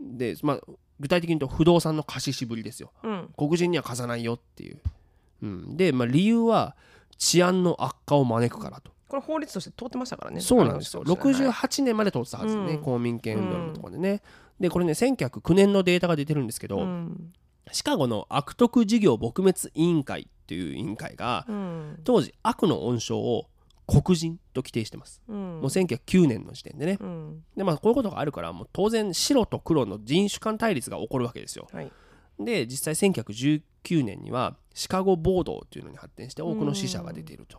[0.00, 0.60] で、まあ、
[1.00, 2.92] 具体的に言うと不動産の貸し渋りですよ。
[3.02, 4.78] うん黒人には貸さないよっていう。
[5.42, 6.76] うん、で、まあ、理由は
[7.18, 8.93] 治安の悪化を招くからと。
[9.08, 10.40] これ法律として通ってましたからね。
[10.40, 11.02] そうなんですよ。
[11.04, 11.46] あの当時ね。
[11.46, 12.82] はい68年まで通ってたはずね、うん。
[12.82, 14.22] 公民権運動のところでね。
[14.60, 17.32] で、これね、1909年のデータが出てるんですけど、うん。
[17.72, 22.00] シカゴの悪徳事業撲滅委員会っていう委員会が、うん。
[22.04, 23.46] 当時悪の温床を
[23.86, 25.22] 黒人と規定してます。
[25.28, 25.36] うん。
[25.36, 26.98] もう1909年の時点でね。
[27.00, 27.44] うん。
[27.56, 31.68] で、まあ、こういうことがあるから、もう当然白と黒の人種間対立が起こるわけですよ。
[31.72, 31.90] はい。
[32.38, 37.58] で実際1919年にはシカゴ暴動というのに発展して多くの死者が出ていると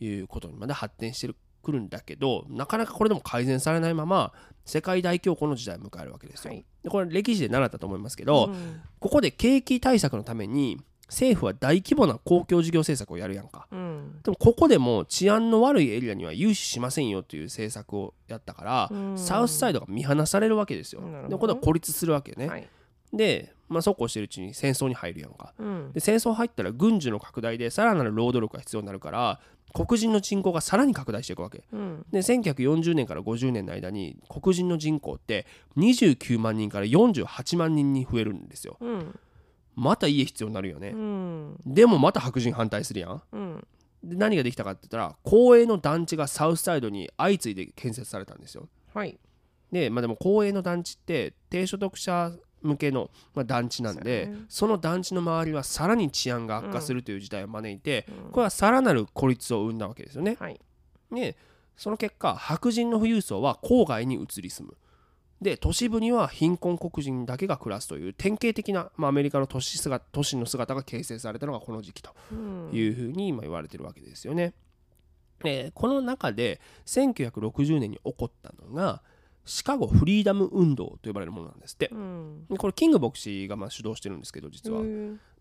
[0.00, 4.32] いうことにまで発展してくるんだけどなかなかこれでも改善されないまま
[4.64, 6.52] 世界大恐慌の時代を迎えるわけですよ。
[6.52, 10.78] はいでこれ歴史で習ったと思いますけど、うんここで景気対策のために
[11.08, 13.66] 政府は大規模な公共事業政策をやるやんか。
[13.70, 21.02] うんでもここでも治安の悪いエリアには融資しませんよという政策をやったから、うんサウスサイドが見放されるわけですよ。
[21.28, 22.48] でこれは孤立するわけね。
[22.48, 22.68] はい
[23.14, 25.54] で、まあ、そうこうしてるうちに戦争に入るやんか。
[25.58, 25.92] うん。
[25.92, 29.40] で戦争入ったら軍需の拡大でさらなる労働力が必要になるから
[29.74, 31.64] 黒人の人口がさらに拡大していくわけ。
[31.72, 32.06] うん。
[32.10, 35.46] で1940年から50年の間に黒人の人口って
[35.76, 38.76] 29万人から48万人に増えるんですよ。
[38.80, 39.18] うん。
[39.74, 40.90] また家必要になるよね。
[40.90, 41.56] う、ん。
[41.66, 43.22] でもまた白人反対するやん。
[43.32, 43.66] うん。
[44.04, 48.68] で何ができたかって言ったら公営の団地がサウスサイドに相次いで建設されたんですよ。
[48.92, 49.18] はい。
[49.72, 52.30] でまあでも公営の団地って低所得者
[52.64, 58.32] 向けの、まあ、団地なんでその団地の周りはさらに治安が悪化するという事態を招いて、うん。
[58.32, 60.36] これはさらなる孤立を生んだわけですよね。
[60.40, 60.60] はい。
[61.12, 61.36] で
[61.76, 64.76] その結果白人の富裕層は郊外に移り住む。
[65.42, 72.70] で都市部には貧困黒人だけが暮らすという典型的な、まあ、アメリカの都市姿都市の姿が形成されたのがこの時期とうん。
[72.72, 74.54] いうふうに今言われてるわけですよね。
[75.44, 79.02] えーこの中で1960年に起こったのが
[79.44, 81.88] シカゴフリーダム運動と呼ばれるものなんですって。
[81.92, 82.46] うん。
[82.56, 84.86] これキング牧師がまあ主導してるんですけど実は、ま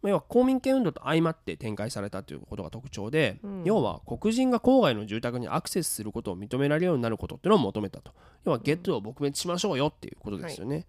[0.03, 3.63] あ要は公民権運動と相まって展開されたということが特徴で、うん。
[3.63, 8.11] 要は黒人が郊外の住宅にアクセスすることを認められるようになることっていうのを求めたと。
[8.45, 10.85] 要はゲットを撲滅しましょうよっていうことですよね、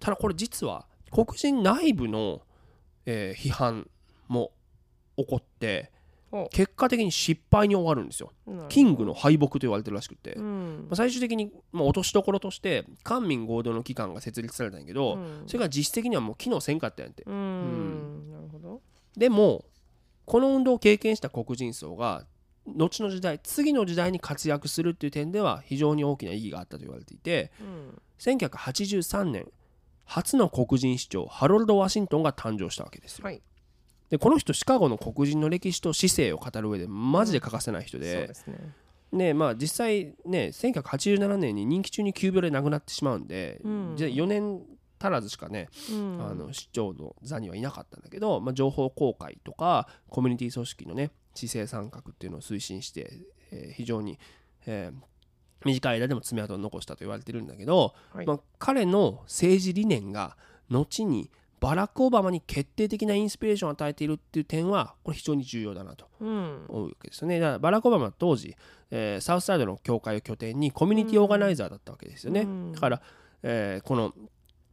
[0.00, 2.40] ただこれ実は黒人内部の、
[3.04, 3.88] えー批判
[4.28, 4.52] も
[5.16, 5.93] 起こってほ
[6.50, 8.32] 結果的に失敗に終わるんですよ。
[8.68, 10.88] キングの敗北と言われてるらしくて、まうん。
[10.90, 15.42] あ最終的に、まあ、落としどころとして官民合同の機関が設立されたんやけど、うん。
[15.46, 17.22] それが実質的にはもう機能せんかったんやって。
[17.26, 18.30] うん。
[18.30, 18.80] なるほど。
[19.16, 19.64] でも
[20.24, 22.24] この運動を経験した黒人層が
[22.66, 28.00] 後の時代次の時代に活躍するっていう点では非常に大きな意義があったと言われていてうん。
[28.18, 29.46] 1983年
[30.06, 33.24] 初の黒人市長ハロルド・ワシントンが誕生したわけですよ。
[33.24, 33.42] はい
[34.10, 38.74] でこの人シカゴの黒人の歴史と市政を語る上でマジで欠かせない人でですね。
[39.12, 43.94] ねまあ実際ね1987年に任期中に急病で亡くなってしまうんで、うん。
[43.96, 44.60] じゃあ4年
[45.00, 46.26] 足らずしかねうん。
[46.26, 53.12] あの市長の座にはいなかったんだけど、まあ、情報公開とかコミュニティ組織のね市政参画っていうのを推進して、
[53.50, 54.18] えー非常に、
[54.66, 55.14] えー
[55.64, 58.26] 短い間でも爪痕を残したと言われてるんだけど、はい。
[58.26, 60.36] まあ、彼の政治理念が
[60.68, 61.30] 後に
[61.64, 66.06] バラク・オバマに決定的なインスピレーションを与えているっていう点はこれ非常に重要だなと。
[66.20, 66.66] うん。
[66.68, 67.40] 思うわけですよね。
[67.40, 68.54] だからバラク・オバマは当時、
[68.90, 72.42] えーサウスサイドの教会を拠点にコミュニティオーガナイザーだったわけですよね。
[72.42, 72.72] うん。
[72.72, 73.00] だから、
[73.42, 74.12] えーこの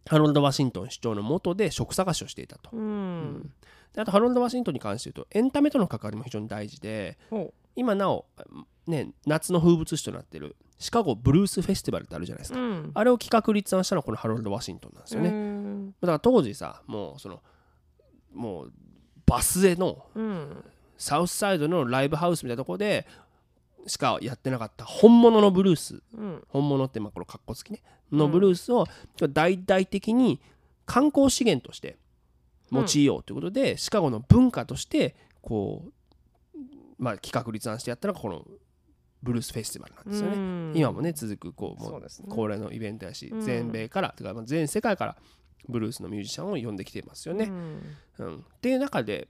[0.06, 2.72] ハロルド・ワシントン市長の下で職探しをしていたと。
[2.74, 3.54] うん。
[3.94, 8.26] であとハロルド・ワシントンに関して言うとエンタメとの関わりも非常に大事でほ今なお、
[8.88, 12.92] ね、夏の風物詩となっているシカゴブルースフェスティバルってあるじゃないですか、ううん。
[12.94, 15.71] あれを企画立案したのはこのハロルド・ワシントンなんですよね、ね
[16.02, 17.42] だから当時さもうその
[18.34, 18.74] もう
[19.26, 20.64] バスへのうん
[20.98, 23.08] サウスサイドのライブハウスみたいなところで
[23.88, 26.04] しかやってなかった本物のブルース。
[26.16, 26.44] うん。
[26.50, 27.82] 本物ってまあこのカッコつきね。
[28.12, 28.86] のブルースを
[29.32, 30.42] 大々的に
[30.86, 31.98] 観光資源として
[32.72, 36.60] 用いようということで、シカゴの文化としてこう、
[37.00, 38.46] まあ、企画立案してやったのがこの
[39.24, 40.36] ブルースフェスティバルなんですよね。
[40.36, 40.74] うん。
[40.76, 45.18] 今もね続くこうもそう恒例のイベントやし、うん全米からてかまあ全世界から
[45.70, 47.46] ブルースのミュージシャンを呼んできていますよね。
[47.46, 47.82] うん
[48.20, 49.28] うんっていう中で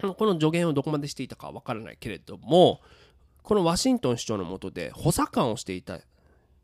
[0.00, 2.80] この助言をどこまでしていたかは分からないけれども
[3.42, 6.00] このワシントン市長の下で補佐官をしていた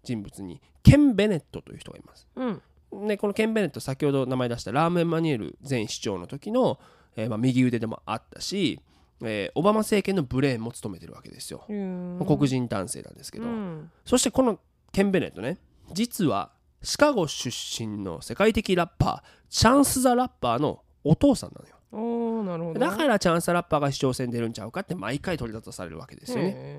[0.02, 2.26] 人物にケン・ベネットという人がいます。
[2.36, 2.62] うん
[3.06, 6.80] でこのケン・ベネット先ほど名前出したラーム・エマニュエル前市長の時の、
[7.16, 8.80] えーまあ、右腕でもあったし、
[9.22, 11.64] えーオバマ政権のブレーンも務めてるわけですよ。
[11.68, 14.58] うん黒人男性なんですけど、うんそしてこの
[14.90, 15.58] ケン・ベネットね
[15.92, 16.50] 実は
[16.82, 21.74] シカゴ出身の世界的ラッパーチャンス・ザ・ラッパーのお父さんなのよ。
[21.90, 26.52] おーなるほどだからチャンス・ザ・ラッパーが市長選出るんちゃうかって毎回取り沙汰されるわけですよね。
[26.54, 26.78] へ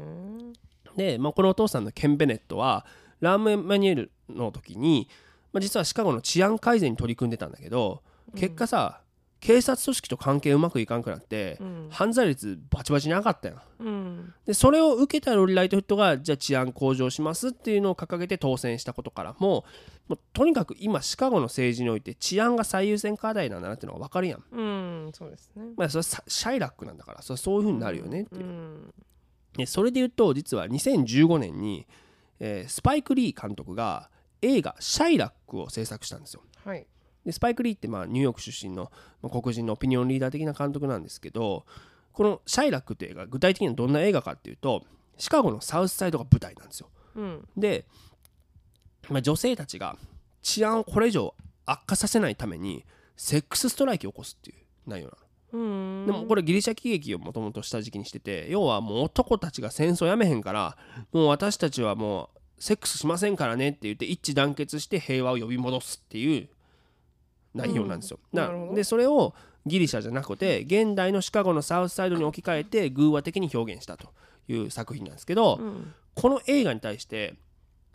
[0.96, 2.86] で、まあ、このお父さんのケン・ベネットは
[3.20, 5.10] ラーム・エマニュエルの時に、
[5.52, 8.04] まあ、実はシカゴの治安改善に取り組んでたんだけど
[8.36, 9.02] 結果さ、
[9.40, 11.90] 警察組織と関係うまくいかんくなって、ーうん。
[11.90, 14.34] 犯罪率バチバチに上がったようん。
[14.46, 19.66] でそれを受けたロリライトフットがじゃあ治安向上しますっていうのを掲げて当選したことからも
[20.08, 25.12] もうとにかく今シカゴの政治において治安が最優先課題なんだなっていうのが分かるやん、うん。
[25.14, 25.64] そうですね。
[25.78, 28.44] まあ、それシャイラックなんだからそれはそういうふうになるよねっていう。
[28.44, 28.94] う、ん。
[29.56, 31.88] でそれで言うと実は2015年に、
[32.40, 34.10] えースパイク・リー監督が
[34.42, 36.44] 映画「シャイラック」を制作したんですよ。
[36.66, 36.86] はい
[37.26, 41.66] でスパイク・リーってまあニューヨーク出身のまあ黒人のオピニオンリーダー的な監督なんですけど
[42.14, 44.86] この「シャイラック」って映画具体的にはどんな映画かっていうと
[45.18, 46.90] シカゴのサウスサイドが舞台なんですよ。
[47.16, 47.48] うん。
[47.56, 47.86] で、
[49.10, 49.98] まあ、女性たちが
[50.42, 52.86] 治安をこれ以上悪化させないために
[53.18, 55.18] セックスストライキを起こすっていう内容なの。
[55.52, 56.06] うん。
[56.06, 60.78] でもこれギリシャ喜劇をもともと下敷きにしてて要はもう男たちが戦争やめへんから
[61.12, 66.50] もう私たちはもうセックスしませんからねって言って一致団結して平和を呼び戻すっていう
[67.54, 68.20] 内容なんですよ。
[68.32, 69.34] なうんでそれを
[69.66, 74.10] ギリシャじゃなくて現代のシカゴのサウスサイドに置き換えて偶話的に表現したと
[74.48, 77.36] いう作品なんですけど、うんこの映画に対して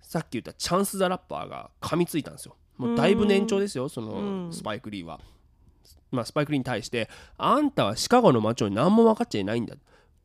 [0.01, 2.57] さっき言ったチャンス・ザ・ラッパーが噛みついたんですよ。
[2.79, 5.21] もうだいぶ年長ですよそうんのスパイク・リーは。
[6.11, 9.75] まあ、スパイク・リーに対して「あんたはシカゴの街を何も分かっちゃいないんだ」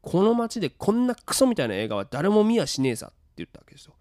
[0.01, 3.93] この街でこんなクソみたいな映画は誰も見やしねえさって言ったわけですよ。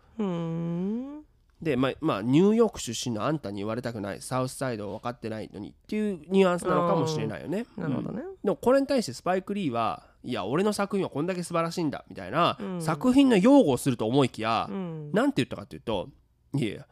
[1.60, 4.22] うんで、まあ、まあ、ニューヨーク出身のあんたに言われたくない。
[4.22, 7.66] サウスサイドを分かってないのにっていうニュアンスなのかもしれないよね。
[7.76, 7.82] うん。
[7.82, 8.22] なるほどね。
[8.44, 12.80] でもこれに対してスパイク・リーはいや俺の作品はこんだけ素晴らしいんだみたいな、うん。
[12.80, 15.10] 作品の擁護をすると思いきや、うん。
[15.12, 16.08] なんて言ったかというと
[16.54, 16.86] いやいや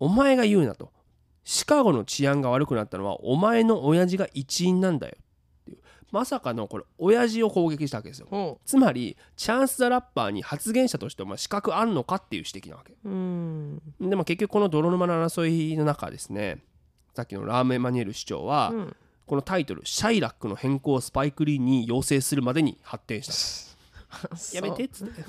[0.00, 0.90] お前が言うなと。
[1.44, 5.16] シカゴの治安が悪くなったのはお前の親父が一因なんだよ
[6.12, 8.26] まさかのこれ親父を攻撃したわけですよ。
[8.30, 12.92] ほつまりチャンス・ザ・ラッパーに発言者としてお前資格あんのかっていう指摘なわけ。
[14.08, 16.58] でも結局この泥沼の争いの中ですね
[17.14, 18.96] さっきのラーメンマニュエル市長は、うん。
[19.26, 23.74] このタイトル「シャイラック」の変更をスパイク・リーに要請するまでに発展し
[24.52, 24.54] た。
[24.54, 25.20] やめてっつって。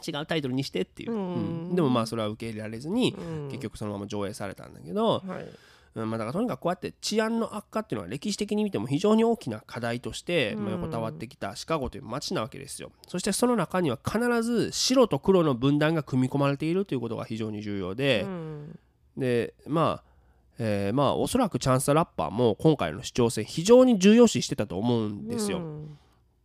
[0.08, 1.34] 違うタイトルにしてっていう、うん。
[1.34, 1.38] う
[1.72, 1.74] ん。
[1.74, 3.48] でもまあそれは受け入れられずに、うん。
[3.48, 5.48] 結局そのまま上映されたんだけど、はい
[5.94, 12.92] うんまあ、だからとにかくこうやって治安の悪化っていうのは歴史的に見ても非常に大きな課題として、まあ、横たわってきたシカゴという街なわけですよ。
[13.08, 18.78] そしてその中には必ず白と黒の分断が組み込まれているということが非常に重要で、うん。
[19.16, 20.10] でまあ
[20.58, 25.58] えーまあおそらくチャンス・ザラッパーも今回の市長選非常に重要視してたと思うんですよ。
[25.58, 25.98] うん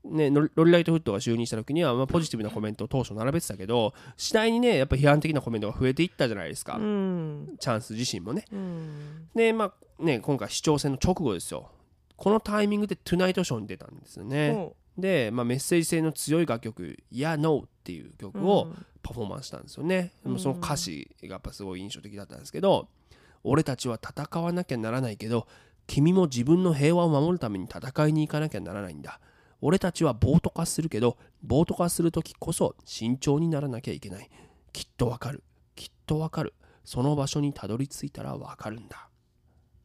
[0.06, 8.46] ね、ロロリライトフットが就任した時には、まあ、ポジティブなコメントを当初並べてたけど次第にねやっぱ批判的なコメントが増えていったじゃないですか、うんチャンス自身もね。
[8.52, 11.72] うんでまあね今回市長選の直後ですよ
[12.16, 14.54] このタイミングで「トゥナイトショー」に出たんですよね。
[14.54, 18.68] ほで、まあ、メッセージ性の強い楽曲「Yeah No」っていう曲うを
[19.04, 20.14] パフォーマンスしたんですよね。
[20.24, 22.88] でもその歌詞がやっぱすごい印象的だったんですけど
[23.44, 25.48] 「俺たちは戦わなきゃならないけど
[25.88, 29.20] 君も自分の平和を守るために戦いに行かなきゃならないんだ。
[29.68, 34.30] 俺たちは暴徒化するけど暴徒化する時こそ慎重にならなきゃいけない。
[34.72, 35.44] きっとわかる。
[35.76, 36.54] きっとわかる。
[36.84, 39.10] その場所にたどり着いたらわかるんだ。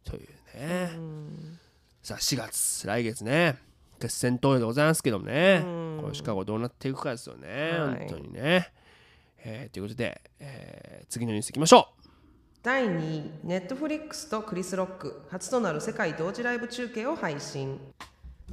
[0.04, 0.90] というね。
[0.94, 1.58] うん。
[2.02, 3.56] さあ4月来月ね。
[3.98, 5.98] 決戦投票でございますけどもね、うん。
[6.02, 7.98] これシカゴどうなっていくかですよね、はい。
[8.00, 8.70] 本当にね、
[9.38, 11.88] えーということで、えー次のニュースいきましょ
[12.62, 15.22] 第2位ネットフリックスとクリス・ロック。
[15.30, 17.80] 初となる世界同時ライブ中継を配信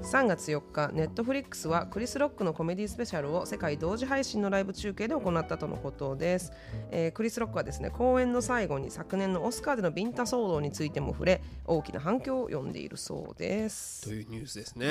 [0.01, 6.51] 3月4日ネットフリックスはクリス・ロックのコメディスペシャルを世界同時配信のライブ中継で行ったとのことです、
[6.91, 14.03] えークリス・ロックはですね公演の最後に昨年のオスカーでのビンタ騒動についても触れ大きな反響を呼んでいるそうでうす。
[14.03, 14.87] というニュースですね、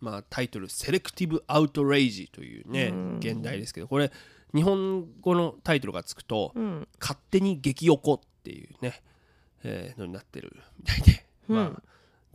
[0.00, 4.12] まあタイトル「セレクティブ・アウト・レイジ」というね、現代ですけどこれ
[4.54, 6.88] 日本語のタイトルがつくと、うん。
[7.00, 9.02] 勝手に激おこっていうね、
[9.64, 11.82] えーのになってるみたいで、うんまあ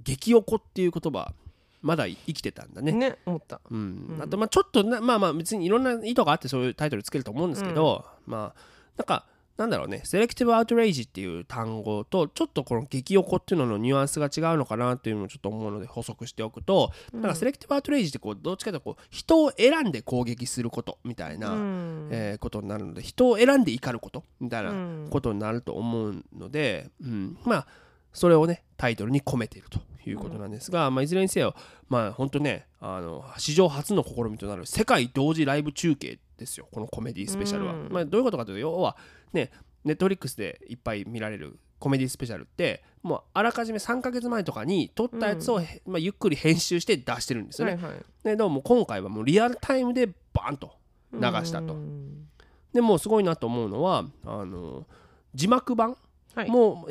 [0.04, 1.34] 激おこっていう言葉
[1.82, 2.92] まだ生きてたんだね。
[2.92, 3.62] ね思った。
[3.70, 4.20] うん。
[4.22, 8.60] あとまあちょっとなまあまあ別にいろんな意図があってそういうタイトルつけると思うんですけど、まあ
[8.98, 9.26] なんか
[9.60, 10.02] なんだろうね。
[10.06, 22.08] セレクティブアウトレイジっていう単語とちょっとこの激おこっていうののニュアンスが違うのかなっていうのをちょっと思うので補足しておくと、なんかセレクティブアウトレイジってこうどっちかというとこう人を選んで攻撃することみたいな、うん。
[22.10, 25.08] えーことになるので人を選んで怒ることみたいなうん。
[25.10, 27.38] ことになると思うので、うん。
[27.44, 27.68] まあ
[28.14, 31.56] それをねタイトルに込めているということなんですが、まあ、いずれにせよ
[31.88, 36.68] まあ本当ねあの史上初の試みとなる世界同時ライブ中継ですよ。
[36.72, 37.74] このコメディスペシャルは。
[37.74, 37.90] うん。
[37.92, 38.96] まあ、どういうことかというと要は
[39.34, 39.52] ね
[39.84, 47.76] ネットフリックスでいっぱい見られるコメディスペシャルってもうあらかじめ3ヶ月前とかに撮ったやつを、まあ、ゆっくり編集して出してるんですよね。
[47.76, 48.06] はいはい。
[48.24, 50.72] ででももう今回はもうリアルタイムでバーンと
[51.14, 51.74] 流したと。
[51.74, 52.28] うん。
[52.74, 54.86] でもうすごいなと思うのはあの
[55.34, 55.96] 字幕版
[56.36, 56.50] はい。
[56.50, 56.88] も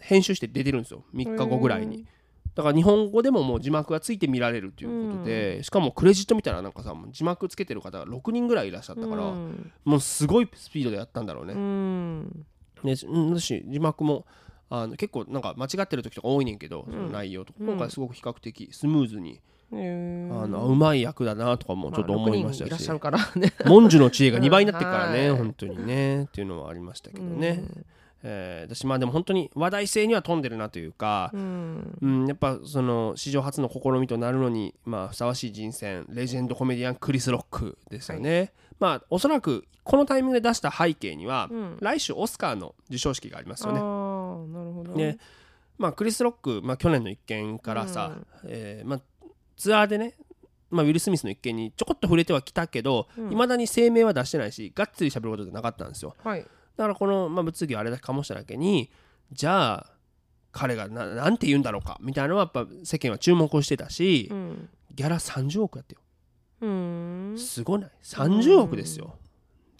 [0.00, 1.04] 編集して出てるんですよ。
[1.14, 2.06] 3日後ぐらいに
[2.60, 9.72] だから日本語でももう字幕がついて見られるということで、しかもクレジット見たらなんかさ字幕つけてる方が6人ぐらいいらっしゃったから、うん。
[9.84, 12.46] もうすごいスピードでやったんだろうね、うん。
[12.82, 14.26] ねうん私字幕も
[14.68, 17.60] あの結構なんか間違ってる時とか多いねんけど、その内容とか。
[17.62, 17.66] うん。
[17.68, 19.40] 今回すごく比較的スムーズに、
[19.72, 19.74] あ
[20.46, 23.54] のうまい役だなとかもちょっと思いましたし、あ六人いらっしゃるからね。
[23.64, 25.38] 文殊の知恵が2倍になってるからね、うんはい。
[25.44, 27.64] 本当にねっていうのはありましたけどね、
[28.22, 31.98] えー私まあでも本当に話題性には富んでるなというかう、ん。
[32.00, 41.78] うん、やっぱその史上初の試みとなるのに、まあ、ふさわしい人選レジェンドコメディアンクリス・ロックですよね、まあおそらくこのタイミングで出した背景には、うん。
[41.80, 43.80] 来週オスカーの授賞式がありますよね。
[43.80, 44.92] あーなるほど。
[44.92, 45.18] ね。
[45.78, 48.26] まあクリス・ロック、まあ、去年の一件からさ、うん。
[48.44, 49.00] えーまあ、
[49.56, 50.14] ツアーでね
[50.70, 53.48] まあ、ウィル・スミスの一件にちょこっと触れてはきたけどいま、うん。
[53.48, 56.14] だに声明は出してないしがっつり喋ることじゃなかったんですよ。
[56.22, 56.46] はい
[56.80, 58.90] だからこの、まあ、物議をあれだけ醸しただけに
[59.32, 59.86] じゃあ
[60.50, 64.68] 彼がななんて言うんだろうかみたいなのはやっぱ世間は注目をしてたし、うん。
[64.94, 66.00] ギャラ30億やってよ。
[66.62, 67.34] うん。
[67.38, 69.18] すごない？30億ですよ。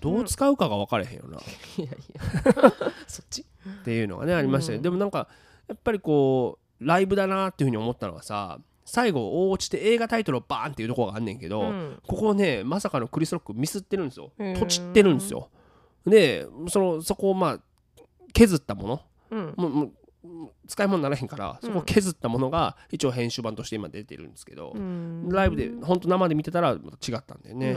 [0.02, 1.40] どう使うかが分からへんよな、っ
[1.78, 2.72] いやいや。
[3.08, 3.46] そっち？
[3.84, 4.82] ていうのがねありましたね、うん。
[4.82, 5.28] でもなんか
[5.68, 11.98] やっぱりこうライブだなっていうふうに思ったのはさ最後大落ちて映画タイトルをバーンっていうところがあんねんけど、うん。
[12.06, 14.30] ここねまさかのクリス・ロックミスってるんですよ。
[14.58, 15.48] とちってるんですよ
[16.10, 17.60] でそのそこをまあ
[18.32, 19.00] 削ったもの。
[19.30, 19.54] うん。
[19.56, 19.92] もう
[20.68, 25.28] 使い物にならへんからそこを削ったものが一応編集版として今出てるんですけど、うん。
[25.30, 27.76] ライブで本当生で見てたらまた違ったんだよね、っ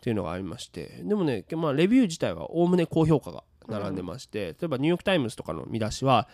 [0.00, 1.02] ていうのがありまして。
[1.04, 6.26] でもね、まあ、レビュー自体はおおむね高評価が並んでまして、例えばニューヨーク・タイムズとかの見出しは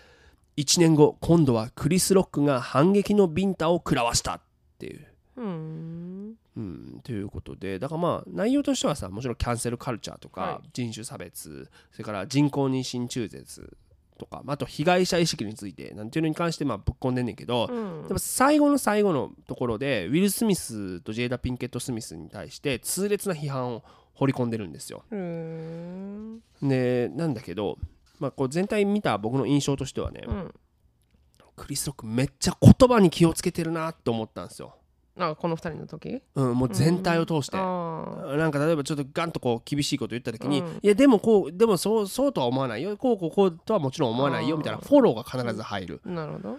[0.56, 4.40] 1年後今度はクリス・ロックが反撃のビンタを食らわしたっ
[4.78, 5.06] ていう。
[5.40, 6.34] うん。
[6.56, 13.76] うん、ということでだからまあ内容としてはさもちろんキャンセルカルチャーとか、は人種差別それから人工妊娠中絶
[14.18, 18.06] とか、まあ、あと被害者意識についてなんていうのに関してまあぶっ込んでんねんけど、うん。
[18.06, 23.82] でも最後の最後のところでウィル・スミスとジェイダ・ピンケット・スミスに対して痛烈な批判を
[24.12, 25.04] 掘り込んでるんですよ。
[25.10, 27.78] うんでなんだけど、
[28.18, 30.54] まあ、こう全体見た僕の印象としてはね、うん。
[31.56, 34.76] クリス・ロックめっちゃ言葉に気をつけてるなと思ったんですよ。
[35.18, 36.22] あこの二人の時？
[36.34, 37.56] うん、もう全体を通して。
[37.58, 40.66] あなんか例えばちょっとガンとこう厳しいこと言った時に、うん。
[40.82, 42.96] いやでもこうでもそうそうとは思わないよ。
[42.96, 46.58] こうこうこうとはもちろん思わないよみたいなフォローが必ず入る、あなるほど。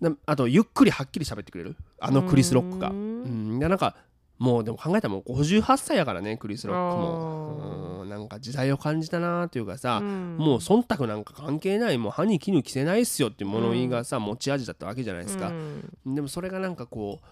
[0.00, 1.76] なあとゆっくりはっきり喋ってくれる。
[2.00, 2.90] あのクリス・ロックが。
[2.90, 3.58] ううん。
[3.58, 3.96] なんか
[4.38, 8.08] もうでも考えたらもう58歳やからねクリス・ロックあもうん。
[8.08, 10.36] なんか時代を感じたなというかさ、うん。
[10.36, 11.98] もう忖度なんか関係ない。
[11.98, 16.14] もう歯に衣着せないっすよっていう物言いがさ、持ち味だったわけじゃないですか、うん。
[16.14, 17.26] でもそれがなんかこう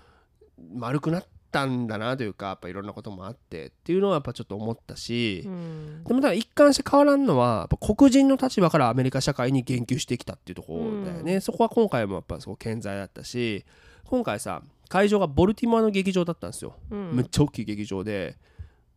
[0.75, 6.05] 丸くなったんだなというかやっぱいろんなこともあってっていうのはやっぱちょっと思ったし、うん。
[6.05, 13.65] でもただ一貫して変わらんのはやっぱ黒人の立場からアメリカ社会に言及してきたっていうところだよね、そこは今回もやっぱそう健在だったし
[14.05, 17.17] 今回さ会場がボルティモアの劇場だったんですよ、うん。
[17.17, 18.37] めっちゃ大きい劇場で。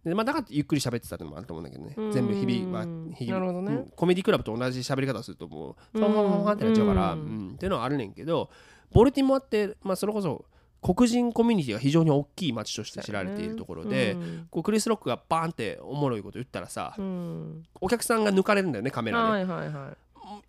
[0.04, 2.12] で、まあ、だからゆっくり喋ってたのもあると思うんだけどね、うん。
[2.12, 2.86] 全部日々は
[3.16, 3.74] 日々ね。
[3.74, 3.92] うん。
[3.96, 7.54] コメディクラブと同じ喋り方をするともうファンファンファンってなっちゃうから、ううんん。
[7.56, 8.50] っていうのはあるねんけど
[8.92, 10.46] ボルティモアって、まあ、それこそ
[10.94, 17.64] 黒人コミュニティが非常に大きい街として知られているところで、うんこうクリス・ロックがバーンっておもろいこと言ったらさ、うん。
[17.82, 19.92] お客さんが抜かれるんだよねカメラで、はいはいは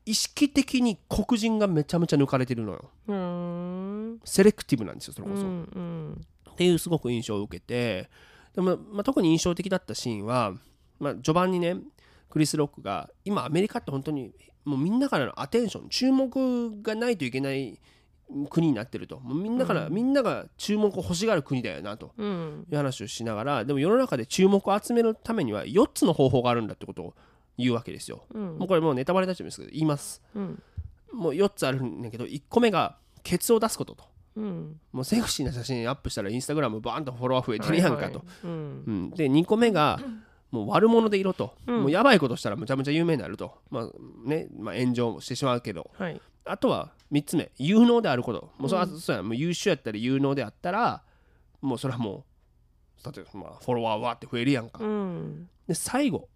[0.04, 0.10] い。
[0.10, 2.90] 意識的に黒人がめちゃめちゃ抜かれてるのよ。
[3.08, 4.20] うん。
[4.24, 6.26] セレクティブなんですよそれこそ、うんうん。
[6.50, 8.10] っていうすごく印象を受けて
[8.54, 10.54] でも、まあ、特に印象的だったシーンは、
[10.98, 11.76] まあ、序盤にね
[12.28, 14.32] クリス・ロックが今アメリカって本当に
[14.64, 17.78] もうみんなからのアテンション注目がないといけない
[18.50, 19.20] 国になってると。
[19.20, 19.94] みんなから、うん。
[19.94, 22.12] みんなが注目を欲しがる国だよなと。
[22.16, 22.66] うん。
[22.70, 27.14] いう話をしながらでも世の中で注目を集めるためには4つの方法があるんだってことを
[27.56, 28.24] 言うわけですよ。
[28.34, 28.58] うん。
[28.58, 29.60] もうこれもうネタバレになっちゃうんです。
[29.60, 30.22] けど言います。
[30.34, 30.62] うん。
[31.12, 34.04] もう4つあるんだけど1個目がケツを出すことと。
[34.36, 34.80] うん。
[34.92, 38.24] もうセクシーな写真アップしたらインスタグラムバーンとフォロワー増えてるやんかと。
[38.42, 40.00] で2個目が
[40.50, 41.80] もう悪者でいろと、うん。
[41.82, 43.90] もうやばいことしたらむちゃむちゃ有名になると、まあ
[44.24, 44.48] ね。
[44.58, 45.90] まあ、炎上もしてしまうけど。
[45.96, 48.50] はいあとは3つ目有能であること。
[48.58, 51.02] もうそ,、うそうやもう優秀やったり有能であったら
[51.60, 52.24] もうそれはも
[53.04, 55.48] う例えばまあフォロワーわーって増えるやんか、うん。
[55.66, 56.28] で最後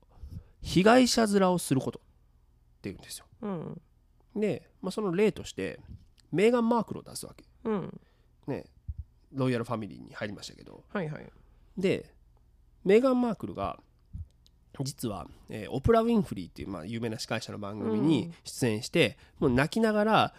[0.62, 3.26] 被害者面をすることっていうんですよ。
[3.42, 3.80] うん。
[4.36, 5.80] で、まあ、その例として
[6.32, 7.44] メーガン・マークルを出すわけ。
[7.64, 8.00] うん。
[8.46, 8.64] ね
[9.32, 10.84] ロイヤルファミリーに入りましたけど。
[10.92, 11.26] はいはい。
[11.76, 12.14] で
[12.84, 13.78] メーガン・マークルが
[14.83, 18.35] 実は、えーオプラ・ウィンフリーっていう、まあ、有名な司会者の番組うにん。
[18.45, 20.35] 出演して、もう泣きながら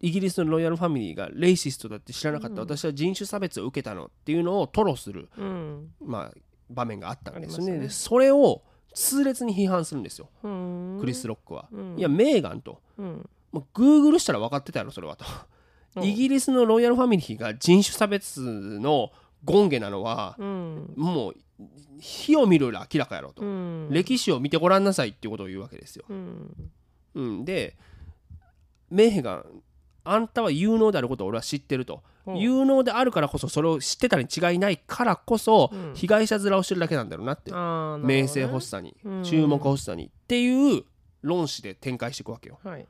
[0.00, 2.68] イギリスのロイヤルファミリーがレイシストだって知らなかった、うん。
[2.68, 5.92] 私は人種差別を受けたのっていうのを吐露する、うん。
[6.00, 6.38] まあ、
[6.70, 7.72] 場面があったんですよね。
[7.72, 7.78] ね。
[7.80, 8.62] でそれを
[8.94, 10.30] 痛烈に批判するんですよ。
[10.42, 10.98] うん。
[11.00, 11.68] クリス・ロックは。
[11.72, 11.98] うん。
[11.98, 12.80] いやメーガンと。
[12.96, 13.28] うん。
[13.52, 15.24] もうグーグルしたら分かってたやろそれはと。
[15.96, 16.04] うん。
[16.04, 19.10] イギリスのロイヤルファミリーが人種差別の
[19.46, 20.92] 権下なのは、うん。
[20.96, 21.34] もう
[22.00, 23.88] 火を見るより明らかやろと、うん。
[23.90, 26.04] 歴史を見てごらんなさいっていうことを言うわけですよ。
[26.08, 26.70] うん。
[27.14, 27.76] うん、で
[28.90, 29.44] メーガン
[30.04, 32.32] あんたは有能であることを俺は知ってると、う。
[32.32, 35.94] ん有能であるからこそそれを知ってたに違いないからこそ、うん。
[35.94, 39.24] 被害者面をしてるだけなんだろうなって、名声欲しさに、うん。
[39.24, 40.84] 注目欲しさにっていう
[41.22, 42.58] 論旨で展開していくわけよ。
[42.62, 42.86] はい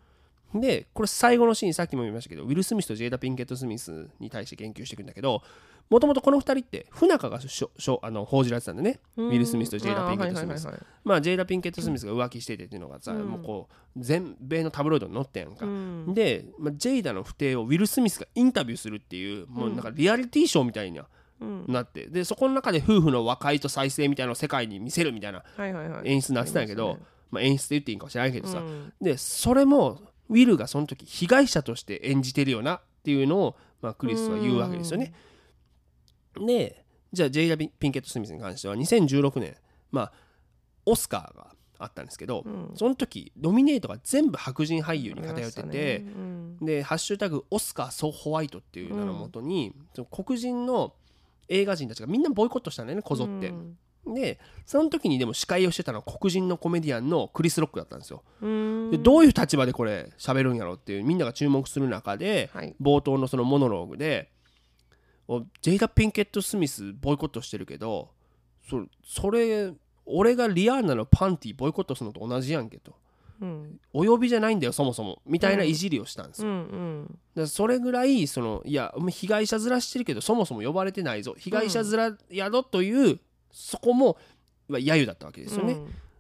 [0.55, 5.43] でこれ最後のシーンさっきも言いましたけどウィル・スミスとジェイダ・ピンケット・スミスに対して言及していくんだけど
[5.91, 9.01] もともとこの2人って不仲がしょしょあの報じられてたんでね。
[9.17, 10.69] ウィル・スミスとジェイダ・ピンケット・スミス。
[11.05, 13.27] まあジェイダ・ピンケット・スミスが浮気しててっていうのがさ、うん。
[13.27, 16.13] もうこう全米のタブロイドに載ってんやんか、うん。
[16.15, 21.01] で、まあ、ジェイダの不定をウィル・スミスがインタビューするっていうもうなんかリアリティショーみたいに
[21.41, 21.65] うん。
[21.69, 26.11] なってでそこの中で夫婦の和解と再生みたいなのを世界に見せるみたいなはいはいはい。
[26.11, 27.07] 演出になってたんやけど、ありますね。
[27.31, 28.93] まあ、演出って言っていいんかもしれないけどさ、うん。
[29.01, 35.13] でそれもウィルがその時被害者として演じてるよなっていうのを、まあ、クリスは言うわけですよね。
[36.35, 39.57] でじゃあジェイダ・ピンケット・スミスに関しては2016年
[39.91, 40.13] まあ
[40.85, 41.49] オスカーが
[41.79, 42.71] あったんですけど、うん。
[42.75, 46.13] その時ノミネートが全部白人俳優に偏ってて、ね。
[46.17, 50.95] うんで「ハッシュタグオスカー・ソー・ホワイト」っていう名のもとに、その黒人の
[51.49, 53.53] 映画人たちがみんなボイコットしたんだよねこぞって。
[54.15, 58.23] でその時にでも司会をしてたのは黒人のコメディアンのクリス・ロックだったんですよ。
[58.41, 58.91] うん。
[58.91, 62.75] でどういう立場でこれ喋るんやろっていうみんなが注目する中で、はい。
[62.81, 64.31] 冒頭のそのモノローグで
[65.27, 68.11] おジェイダ・ピンケット・スミスボイコットしてるけど
[68.69, 69.73] そそれ
[70.07, 72.95] 俺がリアーナのパンティボイコットするのと同じやんけと。
[73.41, 73.81] うん。
[73.93, 75.23] お呼びじゃないんだよそもそも。
[75.25, 77.05] みたいないじりをしたんですよ、うんうん。
[77.05, 81.35] だからそれぐらいそのいや被害者面してるけどそもそも呼ばれてないぞ。
[81.39, 83.21] 被害者面宿という、
[83.51, 84.19] そこも
[84.69, 85.77] まあ揶揄だったわけですよね、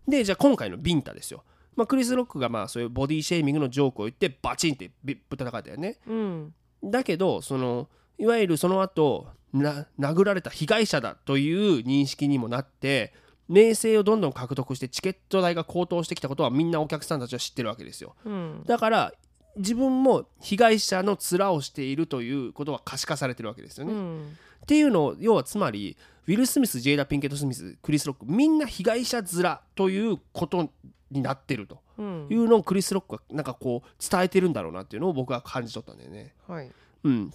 [0.06, 1.44] でじゃあ今回のビンタですよ、
[1.76, 5.98] まあ、クリス・ロックがまあそういうボディシェーミングのジョークを言ってバチンってぶぶったたかったよね。
[6.06, 6.54] うん。
[6.82, 13.12] だけどそのいわゆるその後な殴られた被害者だという認識にもなって
[13.48, 18.16] 名声をどんどん獲得してチケット代が高騰してきたことはみんなお客さんたちは知ってるわけですよ。
[18.24, 18.62] うん。
[18.66, 19.12] だから
[19.56, 23.92] 自分も被害者の面をしているということは可視化されてるわけですよね。
[23.92, 24.38] うん
[24.68, 25.96] っていうのを要はつまり
[26.26, 30.68] ウィル・スミスジェイダ・ピンケット・スミスクリス・ロックみんな被害者面ということ
[31.10, 31.78] になってると。
[31.96, 32.26] うん。
[32.28, 36.34] いうのをクリス・ロックがなんかこう伝えてるんだろうなっていうのを僕は感じ取ったんだよね。
[36.46, 36.70] はい。
[37.04, 37.32] うん、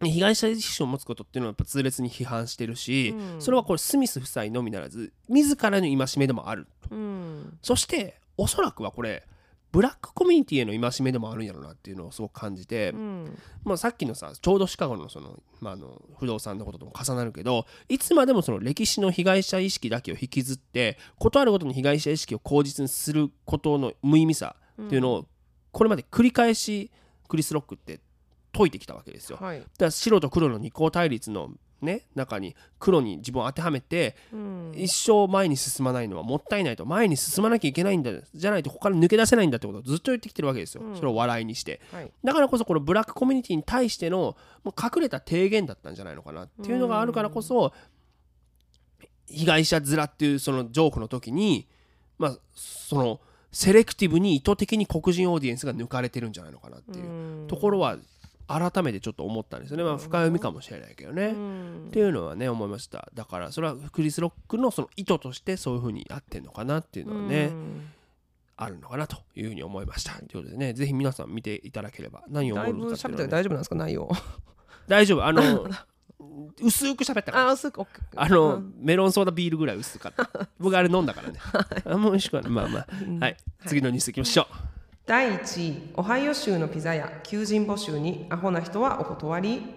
[0.00, 3.42] 被害者意識を持つことっていうのはやっぱ痛烈に批判してるし、うん。
[3.42, 7.58] それはこれスミス夫妻のみならず自らの戒めでもあるうん。
[7.62, 9.26] そしておそらくはこれ
[9.72, 13.38] ブラックコミュニティへの戒めでもあるんやろうなっていうのをすごく感じて、うん。
[13.64, 25.26] まあ、さっきのさちょうどシカゴのその、まあ、あの不動産のこととも重なるけどいつまでもその歴史の被害者意識だけを引きずって事あるごとに被害者意識を口実にすることの無意味さっていうのを
[25.72, 26.90] これまで繰り返し
[27.28, 28.00] クリス・ロックって
[28.56, 29.38] 解いてきたわけですよ。
[29.40, 29.60] はい。
[29.60, 31.50] だから白と黒の二項対立の
[31.86, 34.72] ね中に黒に自分を当てはめてうん。
[34.76, 36.84] 一生前に進まないのはもったいないと。
[36.84, 40.96] 前に進まなきゃいけないんだじゃないとここから抜け出せないんだってことをずっと言ってきてるわけですよ、うん。
[40.96, 41.80] それを笑いにして。
[41.92, 42.10] はい。
[42.22, 46.44] だからこそこのブラックコミュニティに対してのもう隠れた提言だったんじゃないのかな。
[46.44, 47.72] っていうのがあるからこそ
[49.28, 51.68] 被害者面っていうそのジョークの時に
[52.18, 53.20] まあその
[53.52, 57.06] セレクティブに意図的に黒人オーディエンスが抜かれてるんじゃないのかなっていう。
[57.06, 57.46] うん。
[57.48, 57.96] ところは
[58.48, 61.26] 改めてちょっと思ったんですよね、まあ、深読みかもしれないけどね。
[61.26, 61.84] うん。
[61.88, 63.08] っていうのはね思いました。
[63.14, 67.88] だからそれはクリス・ロックのその意図としてそういう風にやってんのかなっていうのはね、うん。
[68.56, 70.12] あるのかなというふうに思いました。
[70.14, 73.18] ということでねぜひ皆さん見ていただければ何を思うのかっていうのはね。
[73.18, 73.74] 喋って大丈夫なんですか？
[73.76, 74.10] 内容
[74.88, 75.66] 大丈夫あの
[76.62, 77.50] 薄く喋ったから。
[77.50, 80.48] あすぐオッケーあの、メロンソーダビールぐらい薄かった。
[80.58, 81.38] 僕あれ飲んだからね。
[81.84, 82.50] あんま美味しくはない。
[82.50, 82.86] まあまあ、
[83.20, 83.36] はい。
[83.66, 84.75] 次のニュースいきましょう
[85.06, 89.76] 第1位オハイオ州のピザ屋求人募集にアホな人はお断り。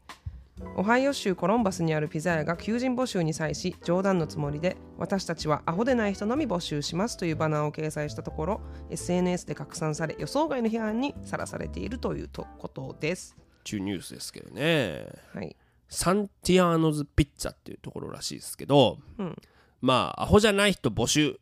[0.75, 13.37] オハイオ州コロンバスにあるピザ屋が求人募集に際し冗談のつもりで私たちはアホでない人のみ募集しますというバナーを掲載したところ SNS で拡散され予想外の批判にさらされているというとことです。
[13.63, 15.05] 中ニュースですけどね。
[15.35, 15.55] はい。
[15.89, 19.35] サンティアーノズピッツァっていうところらしいですけど、うん。
[19.79, 21.39] まあアホじゃない人募集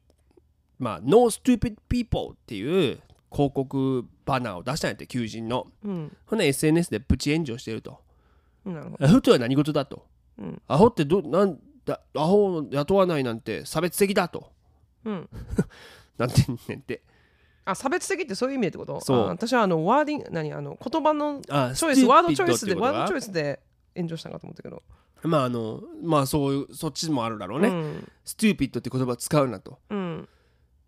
[0.78, 3.00] まあ No stupid people っていう
[3.32, 5.68] 広告バナーを出したんやって求人の。
[5.84, 6.18] うん。
[6.26, 8.00] ほんで SNS でプチ炎上してると。
[8.66, 9.06] なるほど。
[9.06, 10.06] アホとは何事だと、
[10.38, 10.62] うん。
[10.68, 14.52] アホってどなんだアホを雇わないなんて差別的だと。
[15.06, 15.30] うん。
[16.18, 17.02] なんてんねんって。
[17.66, 19.02] あ差別的ってそういう意味でってこと？
[19.02, 19.18] そう。
[19.20, 23.60] あ私はあの wording 何あの言葉のあ choice word choice でワードチョイイスで
[23.96, 24.84] 炎上したんかと思ったけど。
[25.22, 28.12] スまああのまあそういうそっちもあるだろうね、うん。
[28.24, 30.30] stupid って言葉を使うなと、うん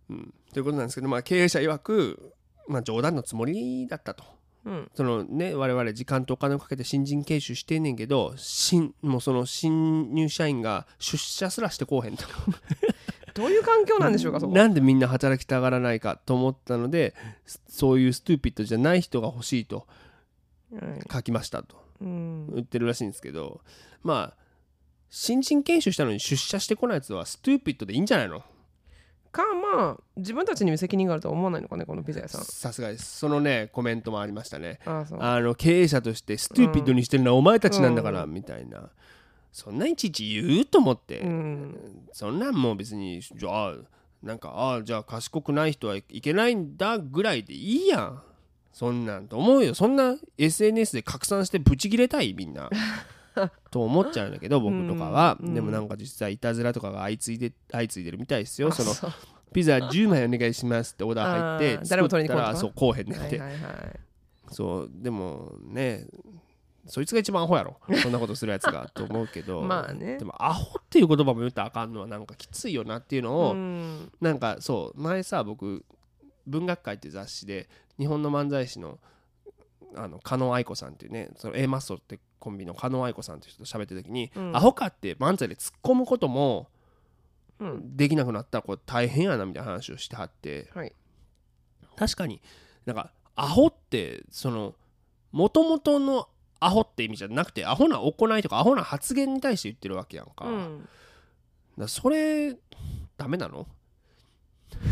[0.10, 2.34] うん、ということなんですけど、まあ、経営者曰く、
[2.68, 4.24] まあ、冗談のつもりだったと。
[4.66, 4.92] うん。
[4.94, 12.26] そのね我々時間とお金をかけて新人研修してんねんけど新もうその新入社員が出社すらしてこうへんと。
[13.36, 17.16] どういう環境なんでしょうかそこなんでみんな働きたがらないかと思ったので
[17.70, 19.88] そういう stupid じゃない人が欲しいと
[20.74, 21.02] はい。
[21.12, 21.78] 書きましたと。
[22.02, 22.52] うん。
[22.54, 23.62] 言ってるらしいんですけど
[24.04, 24.38] まあ
[25.10, 28.44] 新人研修したのに出社してこないやつは stupid でいいんじゃないの
[29.32, 29.44] か
[29.76, 32.44] まあ自分たちに責任があるとは思わないのかねこのピザ屋さん。
[32.44, 33.18] さすがです。
[33.18, 34.80] そのねコメントもありましたね。
[34.86, 35.06] あ
[35.40, 38.90] の経営者として stupid にしてるのはお前たちなんだから、うみたいな。
[39.52, 41.76] そんないちいち言うと思って、うん。
[42.14, 43.74] そんなんもう別にじゃあ
[44.22, 48.22] なんかああじゃあ賢くない人はいけないんだぐらいでいいやん。
[48.74, 49.74] そんなんと思うよ。
[49.74, 52.70] そんな SNS で拡散してブチ切れたいみんな
[53.72, 55.54] と思っちゃうんだけど僕とかは、うん。
[55.54, 58.72] でもなんか実際いたずらとかが相次いで相次いでるみたいですよ。
[58.72, 58.92] その
[59.54, 63.42] ピザ10枚お願いしますってオーダー入って誰も取りに来作なそうこうへんねんって、
[64.52, 64.92] そう。
[64.94, 66.08] でもね
[66.90, 67.78] そいつが一番アホやろ。
[68.02, 69.62] そんなことするやつがと思うけど。
[69.64, 70.18] まあね。
[70.18, 74.12] でもアホっていう言葉も言ったらあかんのはなんかきついよなっていうのを、うん。
[74.20, 75.86] なんかそう前さ僕
[76.48, 79.00] 文学界っていう雑誌で日本の漫才師の
[79.96, 84.56] あの加納愛子さんっていうねその A マッソってコンビの加納愛子さんっていう人と喋った時に、うん。
[84.56, 86.70] アホかって漫才で突っ込むことも
[87.60, 87.98] うん。
[87.98, 90.70] できなくなったらこれ大変やなみたいな話をしてはって。
[90.74, 90.94] はい。
[91.96, 92.42] 確かに
[92.86, 94.76] なんかアホってその
[95.32, 96.30] もともとの
[96.62, 100.88] アホって意味じゃなくてアホな行いとかアホな発言に対して言ってるわけやんか,、うん。
[101.78, 102.56] らそれ
[103.18, 103.68] ダメなの？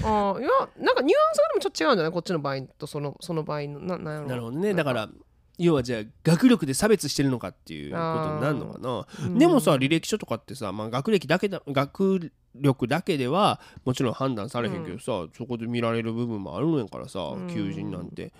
[0.03, 0.49] ああいや
[0.79, 2.11] なんかニュアンスがでもちょっと違うんじゃない？
[2.11, 4.73] こっちの場合とそのその場合のななんやろなるほどね。
[4.73, 5.09] だから
[5.57, 9.27] 要はじゃあ学力で差別してるのかっていうことになるのかな。
[9.27, 17.47] うんでもさ履歴書とかってさ、まあ、学歴だけだ学力だけではもちろん判断されへんけどさ、そこで見られる部分もあるんやからさ、うん。
[17.47, 18.33] 求人なんて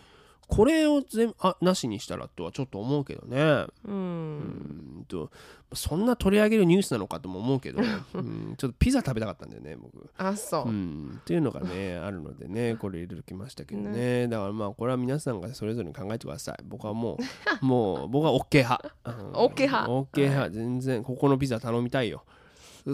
[0.48, 3.68] これを全あなしにしたらとはちょっと思うけどね。
[3.86, 4.38] ううん
[5.02, 5.30] んと
[5.74, 7.82] そんな取り上げるニュースなのかとも思うけど、
[8.16, 10.10] うん、ちょっとピザ食べたかったんだよね僕。
[10.18, 14.30] あそう、うん、っていうのがねあるのでねこれ入れときましたけどね。
[14.30, 17.18] だからまあこれは皆さんがそれぞれに考えてください僕はも
[17.62, 20.50] う もう僕は OK 派、うん OK 派 OK 派。
[20.52, 22.24] 全然ここのピザ頼みたいよ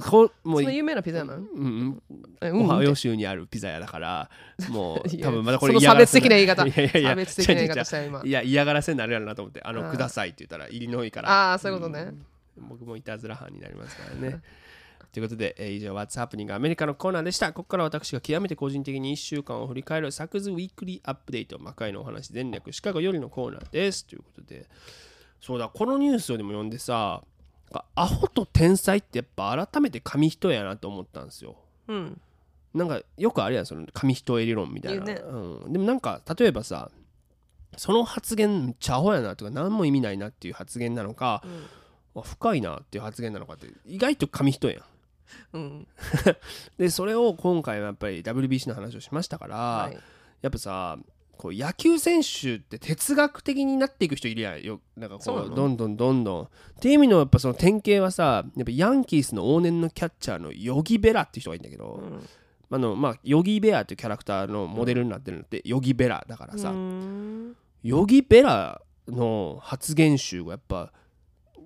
[0.02, 1.42] こもうその有名なピザ屋なの？
[1.42, 2.04] うん
[2.42, 4.30] えうん、オハイうんオ州にあるピザ屋だから
[4.70, 6.66] もう 多分またこれ嫌がらせ差別的な言い方。
[6.68, 8.22] いやいやいや差別的な言い方したよ今。
[8.24, 11.30] いや嫌がらせになるやろなと思ってあのくださいって言ったらイリノイから。
[11.30, 12.14] ああそういうことね、
[12.58, 12.68] うん。
[12.70, 14.42] 僕もいたずら犯になりますからね。
[15.12, 17.54] ということで、えー以上、What's Happening アメリカのコーナーでした。
[17.54, 24.08] ここから私が極めて個人的に1週間を振り返るサクズウィークリーアップデート、魔界のお話全略シカゴよりのコーナーです。
[24.08, 24.68] ということで、
[25.40, 27.22] そうだ、このニュースをでも読んでさ、
[27.96, 31.56] アホと天才ってやっぱ改めて紙一重やなと思ったんですよ。
[31.88, 32.22] うん。
[32.74, 35.04] なんかよくあるやん、その紙一重理論みたいな。
[35.04, 35.14] ね。
[35.14, 36.92] うん、でもなんか、例えばさ、
[37.78, 42.22] その発言めっちゃアホやなとか何も意味ないなっていう発言なのか、うん。
[42.22, 44.84] あ深いなっていう発言なのかって意外と紙一重やん。
[45.54, 45.88] うん。
[46.78, 49.98] でそれを今回はやっぱり WBC の話をしましたから、はい。
[50.42, 50.98] やっぱさ
[51.44, 54.80] こう野球選手って哲学的になっていく人いるやんよ。
[54.96, 56.42] なんかこうどんどんどんどん。
[56.44, 56.48] っ
[56.80, 62.30] ていう意味のやっぱその典型はさやっぱヤンキースの往年のキャッチャーのヨギベラっていう人がいるんだけど、うん。
[62.72, 66.74] あのまあヨギベアっていうキャラクターのモデルになってるのってヨギベラだからさ、
[67.84, 70.94] ヨギベラの発言集がやっぱ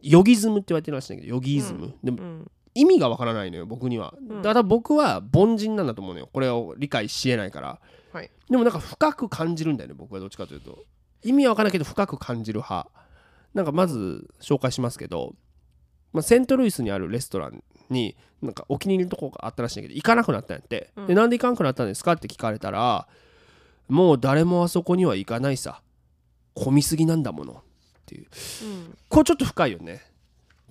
[0.01, 2.51] ヨギズムって言われてるらしいんだけどヨギイズム、でもうん。
[2.73, 4.41] 意味がわからないのよ僕には、うん。
[4.41, 6.30] だ僕は凡人なんだと思うのよ。
[6.34, 7.80] これを理解しえないから
[8.14, 8.32] はい。
[8.49, 10.86] でもなんか深く感じるんだよね僕はどっちかというと。
[11.24, 12.89] 意味はわからないけど深く感じる派。
[13.53, 15.36] なんかまず紹介しますけど、
[16.14, 21.08] まあ、セントルイスにあるレストランになんかお気に入りのとこがあったらしいんだけど行かなくなったんやって、うん。
[21.08, 23.08] でなんで行かなくなったんですかって聞かれたら
[23.88, 25.82] もう誰もあそこには行かないさ。
[26.53, 27.53] 混みすぎなんだもの。
[27.53, 27.55] っ
[28.08, 28.28] ていう。
[28.64, 28.97] うん。
[29.10, 30.01] これちょっと深いよね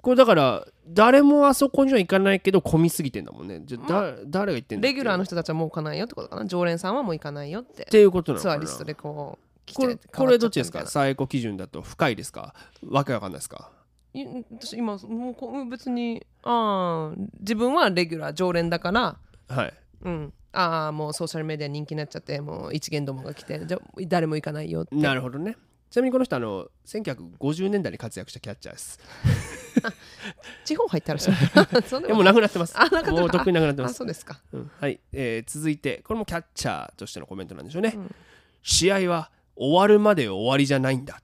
[0.06, 3.62] これだから誰もあそこには行かないけど混みすぎてんだもんね。
[3.64, 8.42] じゃあだ、誰が行ってんレギュラーの人たちはもう行かないよってことかな常連さんはもう行かないよってっていうことなの。
[8.44, 9.36] かなツアーリストでこ
[9.68, 10.86] うこれこれどっちですか？
[10.86, 12.54] 最高基準だと深いですか？
[12.88, 13.72] わけわかんないですか？
[14.14, 19.16] い私今もうこう別にああ自分はレギュラー常連だから
[19.48, 19.74] はい。
[20.02, 20.32] うん。
[20.52, 24.94] ああもうソーシャルメディア人気になっちゃってもう一元どもが来てじゃあ誰も行かないよって。
[24.94, 25.56] なるほどね
[25.96, 29.00] ちなみにこの人あの1950年代に活躍したキャッチャーです。
[30.66, 31.32] 地方入ったらしい
[31.88, 32.76] そんなでもう亡くなってます。
[33.08, 34.38] もうとっくに亡くなってまあすそうですか。
[34.52, 34.70] うん。
[34.78, 38.14] はい、えー続いてこれもキャッチャーとしてのコメントなんでしょうね、うん。
[38.60, 41.22] 試合は終わるまで終わりじゃないんだ。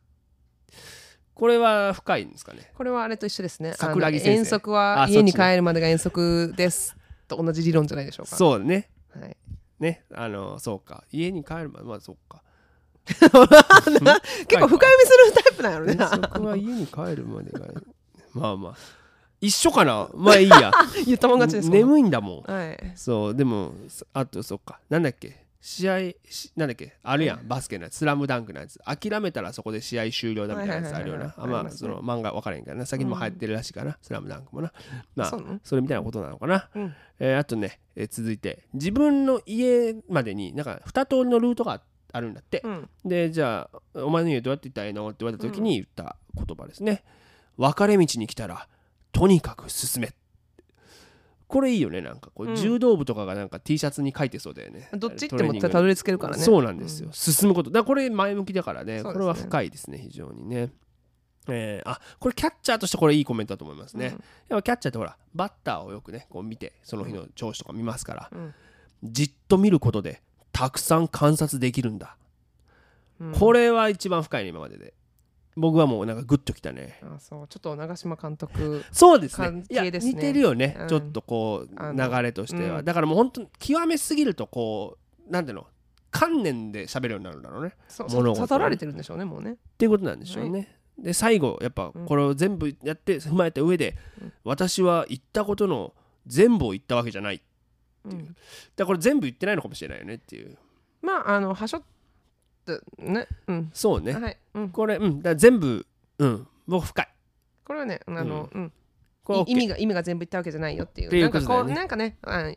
[1.34, 2.72] これは深いんですかね。
[2.74, 3.74] これはあれと一緒ですね。
[3.76, 4.38] 桜木先生。
[4.38, 6.96] 遠足はあ家に帰るまでが遠足です
[7.28, 8.36] と同じ理論じゃないでしょうか。
[8.36, 8.88] そうね。
[9.10, 9.36] はい、
[9.80, 10.06] ね。
[10.14, 11.04] あのそうか。
[11.12, 12.42] 家に帰るまでまあそうか
[13.06, 13.78] 結構深読
[14.58, 15.92] みするタイプなんやろね。
[15.98, 17.66] 遠足は家に帰るまでが
[18.34, 18.74] まあまあ。
[19.40, 20.08] 一緒かな？
[20.14, 20.70] まあいいや。
[21.04, 22.50] 言ったもん勝ちです眠いんだもん。
[22.52, 22.92] はい。
[22.94, 23.74] そうでも
[24.12, 24.78] あとそっか。
[24.88, 25.42] なんだっけ？
[25.64, 25.98] 試合
[26.28, 26.96] しなんだっけ？
[27.02, 27.46] あるやん。
[27.48, 27.96] バスケのやつ。
[27.96, 28.78] スラムダンクのやつ。
[28.84, 31.34] 諦めたらそこで試合終了だみたいなやつあるよな。
[31.36, 32.86] はまあその漫画分からへんからな。
[32.86, 34.72] 先にも流行ってるらしいから、スラムダンクもな。
[35.16, 35.40] まあそう。
[35.42, 36.94] なのそれみたいなことなのかな、うん。
[37.18, 38.64] えーあとね、えー続いて。
[38.74, 41.82] 自分の家までになんか2通りのルートがあ
[42.20, 42.88] るんだって、うん。
[43.04, 45.08] でじゃあお前の家どうやって行ったらいいの？
[45.08, 47.04] って言われた時に言った言葉ですね、
[47.56, 48.68] 分かれ道に来たら
[49.12, 50.12] とにかく進め。
[51.48, 52.56] これいいよねなんかこう、うん。
[52.56, 54.88] 柔道部とかがなんか T シャツに書いてそうだよね。
[54.94, 56.42] どっち行ってもたどり着けるからね。
[56.42, 57.70] そうなんですよ、進むこと。
[57.70, 59.02] だこれ前向きだからね。
[59.02, 59.02] ね。
[59.02, 60.70] これは深いですね非常にね。
[61.48, 64.12] えーあこれキャッチャーとしてこれいいコメントだと思いますね、うん。
[64.12, 68.54] やっぱキャッチャーってほらバッターをよくねこう見てその日の調子とか見ますから、うん。
[69.02, 70.22] じっと見ることで
[70.52, 72.16] たくさん観察できるんだ、
[73.20, 73.32] うん。
[73.32, 74.94] これは一番深いね今までで。
[75.54, 76.98] 僕はもうなんかグッときたね。
[77.02, 77.48] あそう。
[77.48, 79.46] ちょっと長嶋監督そうですね。
[79.46, 80.88] 関いや似てるよね、うん。
[80.88, 82.84] ちょっとこう流れとしては、うん。
[82.84, 84.96] だからもう本当極めすぎるとこ
[85.28, 85.66] うなんていうの？
[86.10, 87.74] 観念で喋るようになるんだろうね。
[87.88, 89.52] そう物事悟られてるんでしょうねもうね。
[89.52, 90.74] っていうことなんでしょうね。
[90.98, 94.32] で最後やっぱこれを全部やって踏まえた上で、うん。
[94.44, 95.92] 私は言ったことの
[96.26, 97.42] 全部を言ったわけじゃない。
[98.04, 98.08] う。
[98.08, 98.26] ん。
[98.26, 98.34] だか
[98.78, 100.56] らこれ全部言ってないのかもしれないよねっていう。
[101.00, 101.82] まああのはしょっ
[102.66, 103.26] てね。
[103.46, 103.70] うん。
[103.72, 104.12] そうね。
[104.12, 104.38] はい。
[104.54, 104.68] うん。
[104.70, 105.22] これうん。
[105.22, 105.86] だ全部
[106.18, 106.46] うん。
[106.66, 107.08] 僕深い。
[107.64, 108.72] これはねあのうん。
[109.24, 111.08] これ OK い意味が意味が全部言ったわけじゃないよっていう。
[111.08, 111.68] っていうなんかことだよね。
[111.70, 112.56] こうなんかねあい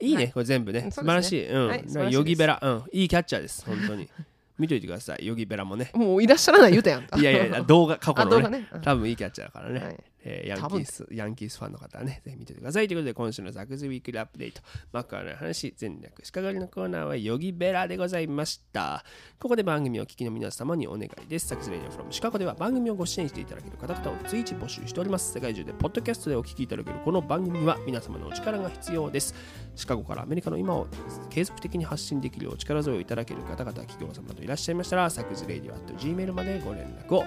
[0.00, 0.32] いね、はい。
[0.32, 0.80] これ全部ね。
[0.80, 4.08] うん素晴らしい、うん、はいヨギベラ、うん、いいキャッチャーです本当に。
[4.56, 5.26] 見といてください。
[5.26, 5.90] ヨギベラもね。
[5.94, 7.02] もういらっしゃらない言うたやん。
[7.02, 8.36] いやいやいや動画過去あのね。
[8.36, 8.68] 動画ね。
[8.72, 8.82] うん。
[8.82, 12.88] 多分いいキャッチャーだからね、はいえーヤンキースヤンキースファンの方はねぜひ見ててください。
[12.88, 14.62] ということで今週のザクズウィークリーアップデート。
[14.92, 19.04] マッカーの話全略鹿狩りのコーナーはヨギベラでございました。
[19.38, 21.48] ここで番組をお聞きの皆様にお願いです。
[21.48, 25.32] サクズレディオフロムシカゴでは番組をご支援していただける方々を随時募集しております。
[25.32, 29.34] 世界中でポッドキャストでお聞きいただけるこの番組には皆様のお力が必要です。
[29.74, 30.86] シカゴからアメリカの今を
[31.30, 37.24] 継続的に発信できるお力添えをいただける方々企業様などいらっしゃいましたらサクズレディオ at gmail までご連絡を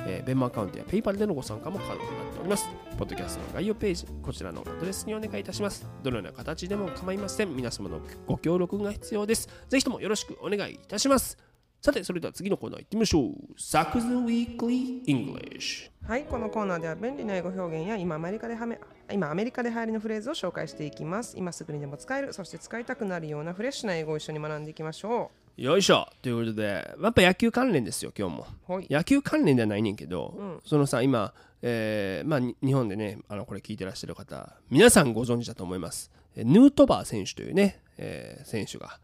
[0.00, 2.68] えー、 Venmo アカウントやペイパルでのご参加も可能になっております。
[2.98, 5.86] ポッドキャストの概要ページ、こちらのアドレスにお願いいたします。
[6.02, 7.54] どのような形でも構いません。
[7.54, 9.48] 皆様のご協力が必要です。
[9.68, 11.38] ぜひともよろしくお願いいたします。
[11.82, 13.32] さて、それでは次のコーナー行ってみましょう。
[13.56, 16.08] サクズウィークリー・イングリッシュ。
[16.08, 18.80] はい、このコーナーでは便利な英語表現や今アメリカではめ
[19.12, 21.36] 今アメリカで流行りのフレーズを紹介していきます。
[21.36, 26.64] 今すぐにでも使える、そして使いたくなるようなフレッシュな英語を一緒に学んでいきましょうよいしょということで、
[27.02, 28.46] やっぱ野球関連ですよ、今日も。
[28.68, 28.72] う。
[28.74, 28.86] はい。
[28.90, 31.32] 野球関連ではないねんけど、うんそのさ今、
[31.62, 39.00] えーまあ、に日本でねあのこれ聞いてらっしゃる方皆さんご存知だと思いますえヌートバー選手というね、えー選手が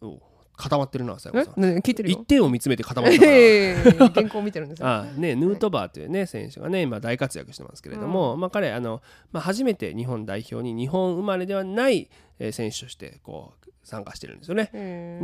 [0.00, 0.18] お
[0.56, 2.24] 固まってるな最後えさんね聞いてる一よ。
[2.24, 4.88] 点を見つめて固まったからえー原稿見てるんですよ。
[4.88, 12.08] あね、ヌートバーという、ね、選手がね、今大活躍してますけれども、まあ、彼あの、まあ、初めて日本代表に日本生まれではない、
[12.38, 13.57] えー選手としてこう
[13.88, 14.70] 参加してるんですよね。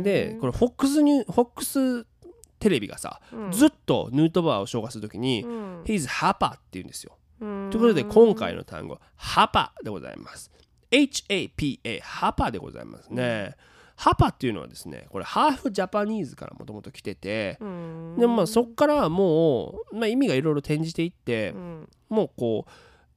[0.01, 2.05] で、これ、フォックスニュー、フォックス
[2.59, 7.17] テレビがさ、うんずっとヌートバーを紹介するときに、うん He's Hapa って言うんですよ。
[7.41, 10.51] うんということで、今回の単語、Hapa でございます。
[10.91, 13.55] HAPA、Hapa でございますね。
[13.97, 22.71] ハパっていうのはですね、これハーフジャパニーズからもともと来てて、うんでもまあそこからはもう、まあ、意味がいろいろ転じていってう、んもうこう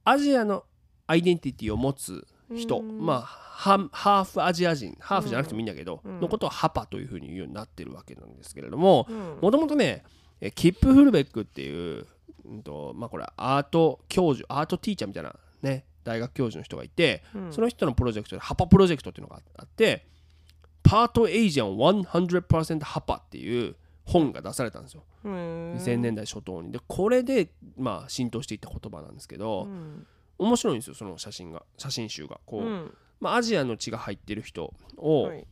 [0.05, 0.63] アジアの
[1.05, 2.25] アイデンティティを持つ
[2.55, 3.05] 人、うん。
[3.05, 6.19] まあハハーフアジア人ハーフじゃなくてもいいんだけど、うん。
[6.19, 9.37] のことを Hapa というふうに言うようになってるわけなんですけれどもうん。
[9.41, 10.03] もともとね
[10.41, 12.07] えキップ・フルベックっていう、
[12.45, 17.53] うんとまあ、これアート教授 art teacher みたいなね大学教授の人がいて、うん。
[17.53, 20.07] その人のプロジェクトで Hapa Project っていうのがあって
[20.83, 23.75] Part Asian 100% Hapa っていう
[24.05, 25.03] 本が出されたんですよ。
[25.23, 26.71] うん2000年代初頭に。
[26.71, 30.07] でこれでまあ浸透していった言葉なんですけど、うん
[30.39, 32.39] 面白いんですよその写真が写真集が。
[32.45, 32.93] こう、うん。
[33.19, 35.45] まあ、アジアの血が入ってる人を、はい。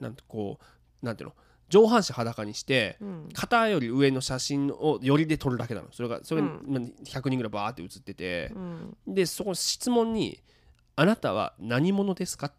[0.00, 1.34] なんてこうなんていうの
[1.68, 3.28] 上半身裸にしてうん。
[3.32, 5.88] 肩より上の写真をよりで撮るだけなの。
[5.92, 6.64] それがそれ、うん。
[6.66, 8.50] まあ100人ぐらいバーって写ってて。
[8.54, 8.96] う、ん。
[9.06, 10.40] でそこ質問に
[10.96, 12.52] 「あなたは何者ですか?」っ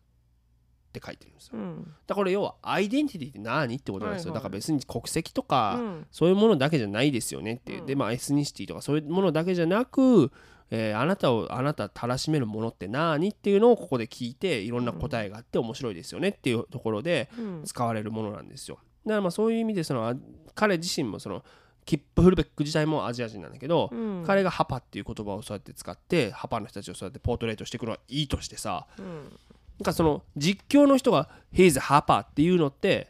[0.93, 1.57] て書いてるんですよ。
[1.57, 1.93] うん。
[2.05, 3.75] だから要はアイデンティティって何？
[3.75, 4.43] ってことなんですよ、はいはい。
[4.43, 6.07] だから別に国籍とか、うん。
[6.11, 10.31] そういうものだけじゃないですよねってでまあエスニシティとかそういうものだけじゃなく、
[10.73, 13.29] えーあなたをあなたたらしめるものって何？
[13.29, 17.61] っていうのをここで聞いていろんな答えがあって面白いですよねっていうところでうん。
[17.65, 18.79] 使われるものなんですよ。
[19.05, 20.15] だからまあそういう意味でそのあ
[20.55, 21.43] 彼自身もその
[21.83, 24.23] キップフルベック自体もアジア人なんだけど、うん。
[24.25, 29.05] 彼がハパっていう言葉をそうやって使ってハパの人たちをそうやってポートレートしていくのはいいとしてさうん。
[29.05, 33.09] なんかその実況の人が「He's Hapa」っていうのって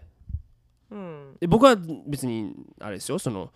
[0.90, 1.36] うん。
[1.40, 1.76] で僕は
[2.08, 3.52] 別にあれですよその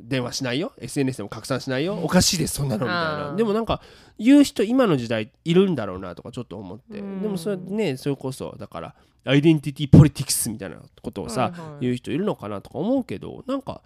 [0.00, 0.72] 電話しないよ。
[0.78, 1.98] SNS でも拡散しないよ。
[2.02, 2.86] おかしいですそんなの。
[2.86, 3.32] みたいあな。
[3.32, 3.80] ーでもなんか
[4.18, 6.98] 言う人今の時代いるんだろうなとかちょっと思って。
[6.98, 7.22] うん。
[7.22, 11.60] でもそれねそれこそだからアイデンティティポリティクスみたいなことをさ、はいはい。
[11.82, 13.82] 言う人いるのかなとか思うけどなんか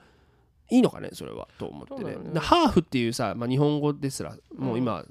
[0.70, 2.16] いいのかねそれはと思ってね。
[2.16, 2.32] ね。
[2.34, 5.04] でハーフっていうさ、まあ、日本語ですらもう今、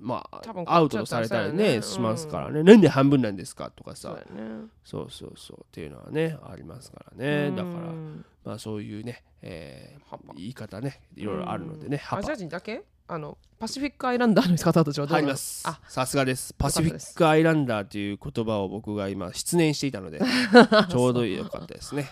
[0.00, 4.66] まあ多分アウトとされたりねねしますからね、なんで半分なんですかとかそうさだよね。
[4.84, 5.60] そうそうそう。
[5.60, 7.50] っていうのはねありますからね。
[7.50, 10.02] だからうんまあそういうね、えー
[10.36, 11.00] 言い方ね。
[11.16, 12.82] いろいろあるのでね、ハパアジア人だけ？
[13.08, 15.22] あのパシフィックアイランダーの方たちはどうなの？
[15.22, 15.62] 入ります。
[15.66, 16.54] あさすがです。
[16.54, 20.20] パシフィックアイランダーという言葉を僕が今失念していたので
[20.88, 22.10] ちょうどよかったですね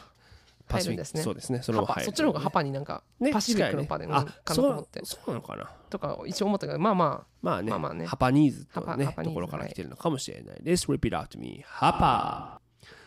[0.71, 1.23] 入るんですね。
[1.23, 1.61] そうですね。
[1.63, 1.93] それも入る。
[1.93, 5.01] ハパそっちの方がハパになんかねパシフィックのパでうんかなとそう思って。
[5.05, 5.71] そうなのかな。
[5.89, 8.07] とか一応思ったけどまあままあね,、まあまあね。
[8.07, 10.87] ハパニーズとねハパハパニーズところから来てるのかもしれないです。
[10.87, 11.63] Repeat to me.
[11.67, 12.61] ハパ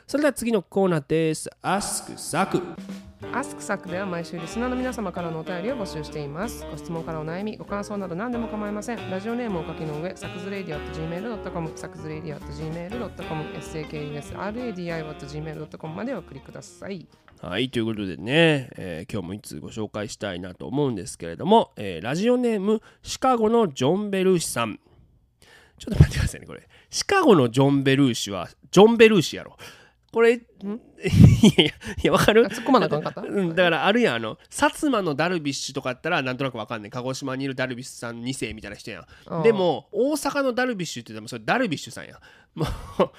[0.07, 1.49] それでは次のコーナーです。
[1.61, 2.61] Ask サク。
[3.31, 17.07] あアスクサックでは毎週リスナーの皆様からのお便りを募集していますご質問からお悩みご感想など何でも構いませんラジオネームをお書きの上サクズレディオ at gmail.com サクズレディオ at gmail.com sakusradio at gmail.com までお送りください
[17.41, 24.79] はい、ということでね、えー今日もいつご紹介したいなと思うんですけれども、えーラジオネームシカゴのジョン・ベルーシさん。
[25.77, 26.65] ちょっと待ってくださいね、これ。
[26.89, 29.57] シカゴのジョン・ベルーシは、ジョン・ベルーシやろ。
[30.13, 30.39] これ い
[31.57, 31.71] やい
[32.03, 32.45] やわかる？
[32.45, 33.21] 突っ込まなあかった？
[33.21, 39.05] うん、だからあるやんあの薩摩のダルビッシュとかやったらなんとなくわかんない鹿児島にいるダルビッシュさん2世みたいな人やん。
[39.27, 42.19] うんでも大阪のダルビッシュって言ってもそれダルビッシュさんや
[42.55, 42.67] もう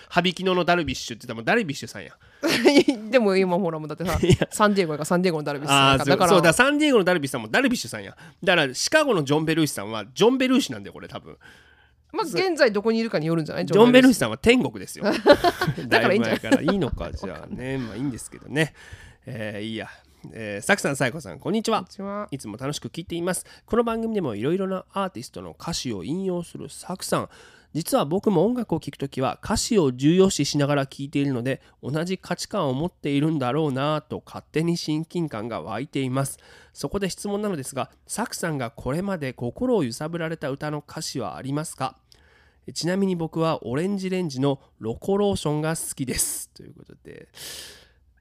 [0.08, 2.12] 羽曳野のダルビッシュって言ってもダルビッシュさんや
[3.10, 4.18] でも今ほらもうだってさ
[4.52, 6.24] サンディエゴやからサンディエゴのダルビッシュさんやか。
[6.24, 8.04] らそうだからサンディエゴのダルビッシュさんもダルビッシュさん。
[8.04, 11.36] やだからシカゴのジョン・ベルーシさんはジョン・ベルーシなんだよこれ多分
[12.14, 13.66] まず現在どこにいるかによるんじゃない？
[13.66, 14.10] ジョン・ベルー。
[14.10, 15.04] シシさんは天国ですよ。
[15.88, 16.40] だからいいんじゃない？
[16.40, 17.10] だいいいのか。
[17.12, 17.78] じゃあね。
[17.78, 18.74] まあいいんですけどね。
[19.26, 19.88] えーいいや。
[20.32, 21.80] えー、サクさん、サイコさん、こんにちは。
[21.80, 21.90] こんに。
[21.90, 22.28] ちは。
[22.30, 23.44] いつも楽しく聞いています。
[23.66, 27.28] この番組でもいろいろなアーティストの歌詞を引用するサクさん。
[27.74, 36.38] 実は僕も音楽を聴くときは歌詞を重要視しながら聴いているので同じ価値観を持っているんだろうなぁと勝手に親近感が湧いています。
[36.72, 41.96] そこで質問なのですが、サクさんがこれまで心を揺さぶられた歌の歌詞はありますか？
[42.72, 46.50] ちなみに僕はオレンジレンジのロコローションが好きです。
[46.54, 47.28] ということで。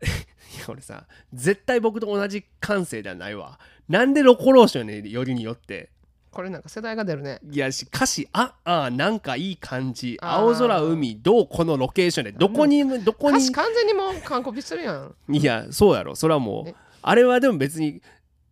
[0.04, 3.60] いや俺さ絶対僕と同じ感性ではないわ。
[3.90, 5.90] なんでロコローションねよりによって。
[6.30, 7.40] これなんか世代が出るね。
[7.52, 10.18] いやし歌詞ああなんかいい感じ。
[10.20, 13.38] 青空海どうこのロケーションでどこにどこに？
[13.38, 15.16] 歌詞完全にもう完コピしてるやん。
[15.30, 16.16] いやそうやろ。
[16.16, 18.02] それはもうえあれはでも別に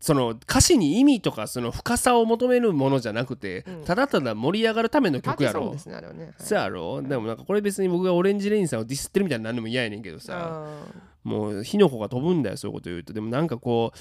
[0.02, 3.86] その歌詞に意味とかその深さを求めるものじゃなくて、うん。
[3.86, 5.62] ただただ盛り上がるための曲やろ。
[5.62, 6.24] パーティーソングですねあれはね。
[6.24, 6.34] はい。
[6.40, 7.02] そうやろ。
[7.04, 10.88] でもなんかこれ別に僕がオレンジレインさんをディスってるみたいになるのも嫌やねんけどさあ
[11.24, 13.14] もう火の粉が飛ぶんだよそういうこと言うと。
[13.14, 13.94] でもなんかこ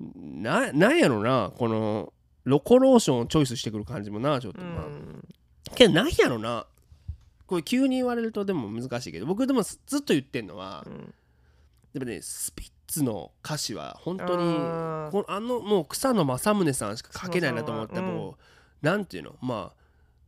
[0.00, 2.12] うななんやろなこの
[2.44, 4.60] ロコローションをチョイスしてくる感じもなちょっと。
[4.62, 5.24] まあ、ん
[5.74, 6.64] けどなんやろな。
[7.48, 11.12] これ急に言われるとでも難しいけど僕でもずっと言ってんのは、うん。
[11.92, 14.54] でもねスピッツの歌詞は本当に
[15.10, 18.34] このあのもう草野正宗さんしか書けないなと思ったそうそうもう。
[18.82, 19.80] なんていうのまあ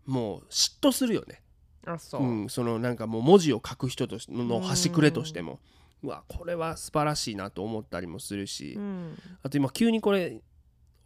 [0.06, 1.42] もう嫉妬するよね。
[1.86, 2.22] あそう。
[2.22, 5.60] う、ん、そのなんかもう文字を書く人としての端くれとしても。
[6.04, 9.18] うわこれは素晴らしいなと思ったりもするし、うん。
[9.42, 10.40] あと今急にこれ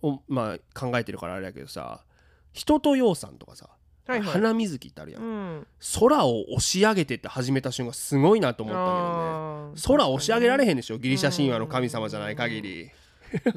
[0.02, 2.04] を、まあ、考えてるからあれだけどさ
[2.52, 3.68] 人とようさんとかさ、
[4.06, 4.28] はいはい。
[4.28, 5.66] 花水木ってあるやん、うん。
[6.00, 9.98] 空を押し上げてって始めた瞬間すごいなと思ったけどね。
[9.98, 10.98] 空押し上げられへんでしょ？
[10.98, 12.90] ギリシャ神話の神様じゃない限り、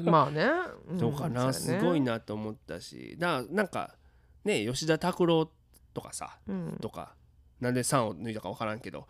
[0.02, 0.46] まあね、
[0.92, 0.98] ん。
[0.98, 3.16] どうかな、すごい、なと思ったし。
[3.18, 3.94] だなんか
[4.44, 5.50] ね吉田拓郎
[5.94, 6.38] とかさ
[6.80, 7.14] とか
[7.60, 9.06] なんで3を抜いたか分からんけど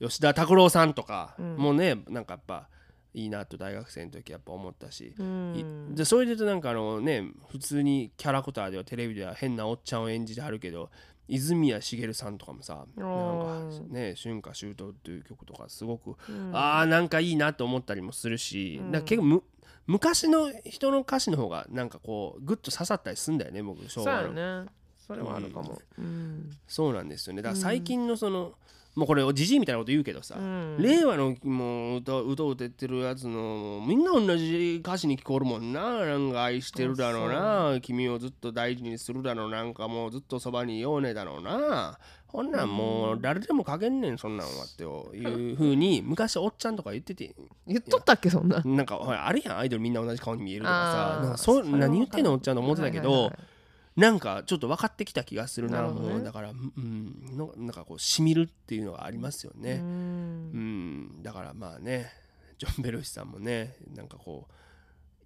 [0.00, 1.56] 吉田拓郎さんとかうん。
[1.56, 2.68] もねなんかやっぱ
[3.16, 5.50] いいなと大学生の時やっぱ思ったし、うん。
[5.54, 10.90] いでそれで言うとなんかあのね普通にキャラクターではテレビでは変なおっちゃんを演じてはるけど
[11.26, 16.16] 泉谷しげるさんとかもさなんかーね「春夏秋冬」っていう曲とかすごく、うん。
[16.52, 19.02] あーなんかいいなと思ったりもするし、うん。
[19.02, 19.42] 結構む
[19.86, 24.70] 昔の人の歌詞の方がなんかこうグッと刺さったりすんだよね僕昭そう和のやね。
[25.06, 26.50] それはあるかも、うん。
[26.66, 27.42] そうなんですよね。
[27.42, 28.54] だから最近のその、
[28.96, 30.76] もうこれじじいみたいなこと言うけどさ、うん。
[30.78, 36.06] 令和のもう歌歌を歌ってるやつのみんな同じ歌詞に聞こえるもんな。
[36.06, 37.78] なんか愛してるだろうな。
[37.82, 39.62] 君をずっと大事にするだろうな。
[39.62, 41.98] んかもうずっとそばにいようねだろうな。
[42.26, 47.34] ほんなんもう誰でも書けんねんそんなんはっていうふうに昔おっちゃんとか言ってて。
[47.66, 48.62] 言っとったっけそんな。
[48.64, 49.58] なんかあるやん。
[49.58, 51.52] アイドルみんな同じ顔に見えるとかさ。
[51.64, 53.55] 何言ってんのおっちゃんと思ってたけど、はいはいはい
[53.96, 55.80] なんかちょっと分かってきた気がするな。
[55.80, 56.22] なるほどね。
[56.22, 59.80] だからうんのなんかこうしみるっていうのがありますようね。
[59.82, 61.06] うん。
[61.18, 61.22] ん。
[61.22, 62.12] だからまあね
[62.58, 64.52] ジョン・ベルシさんもねなんかこう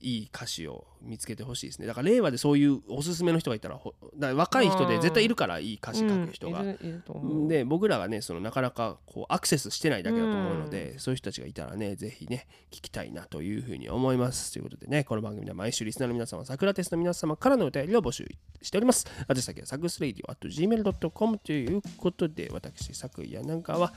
[0.01, 1.87] いい歌詞を見つけてほしいですね。
[1.87, 6.61] だから令和でそういうおすすめの人がいたらほら若い人で絶対いるからいい歌詞書く人が。
[6.61, 14.53] うんで僕らがねそのなかなかこうアクセスしてないだけだと思うので、そういう人たちがいたらねぜひね聞きたいなというふうに思います。
[14.53, 18.27] ということでねこの番組では毎週リスナーの皆様桜テストの皆様からのお便りを募集
[18.63, 19.07] しております。
[19.29, 23.93] 宛先はサクスレイディオ at gmail.com ということで私作やなんかは、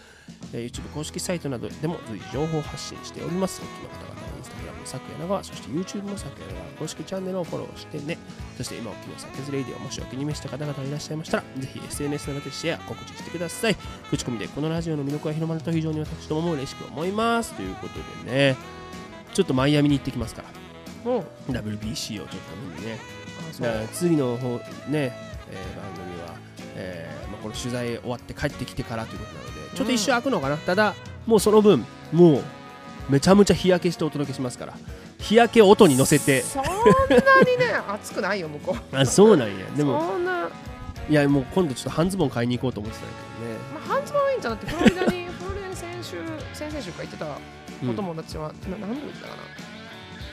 [0.54, 3.62] えー YouTube 公式サイトなどでも随時情報発信しております。
[3.62, 8.20] お聞きの方々はインスタグラム作や長そして YouTube も作や長公式チャンネルをフォローしてね。
[8.58, 13.76] そして今お聞きのサクスレイディオもしお気に召した方々がいらっしゃいましたらぜひ SNS などでシェア告知してください。
[14.12, 18.56] 口コミでこのラジオの魅力が広まると非常に私どもも嬉しく思いますということでね。
[19.34, 21.12] ちょっとマイアミに行ってきますから。
[21.12, 21.52] もう。
[21.52, 23.00] WBC をちょっと見にね
[23.94, 26.36] 次の方ね、えー番組は、
[26.76, 30.96] えーまあ、この取材終わって帰ってきてからということなのでちょっと一瞬開くのかな、ただ
[31.28, 32.44] もうその分もう
[33.10, 34.74] めちゃめちゃ日焼けしてお届けしますから
[35.24, 36.42] 日焼けを音に乗せて。
[36.42, 36.76] そんなに
[37.58, 38.96] ね 暑くないよ向こう。
[38.96, 39.66] あそうなんや。
[39.76, 40.50] でもそんな。
[41.10, 46.18] いやもう今度ちょっと半ズボン買いに行こうと思ってたんだけどね、まあ、半ズボンはいいんじゃなくてフロリダに フロリダに先週
[46.54, 47.28] 先々週か行ってた
[47.90, 49.44] お友達は、うん、何度行ったかな。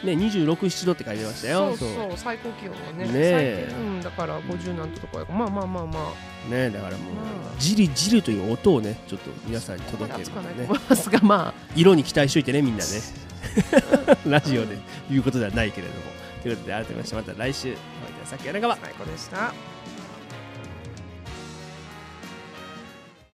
[0.04, 1.76] ね26、7度って書いてましたよ。
[1.76, 3.04] そうそう最高気温はね。
[3.04, 6.12] ね最低、うん、だから50何度とかやまあまあまあま
[6.48, 6.50] あ。
[6.50, 7.14] ねだからもう、
[7.58, 11.54] じりじりという音をねちょっと皆さんに届ける、といますがまあ。
[11.76, 13.29] 色に期待しといてねみんなね。
[14.26, 14.78] ラジオで
[15.10, 16.20] 言うことではないけれども。
[16.42, 17.76] ということで、改めましてまた来週、
[18.24, 19.52] おさっき柳川舞子でした。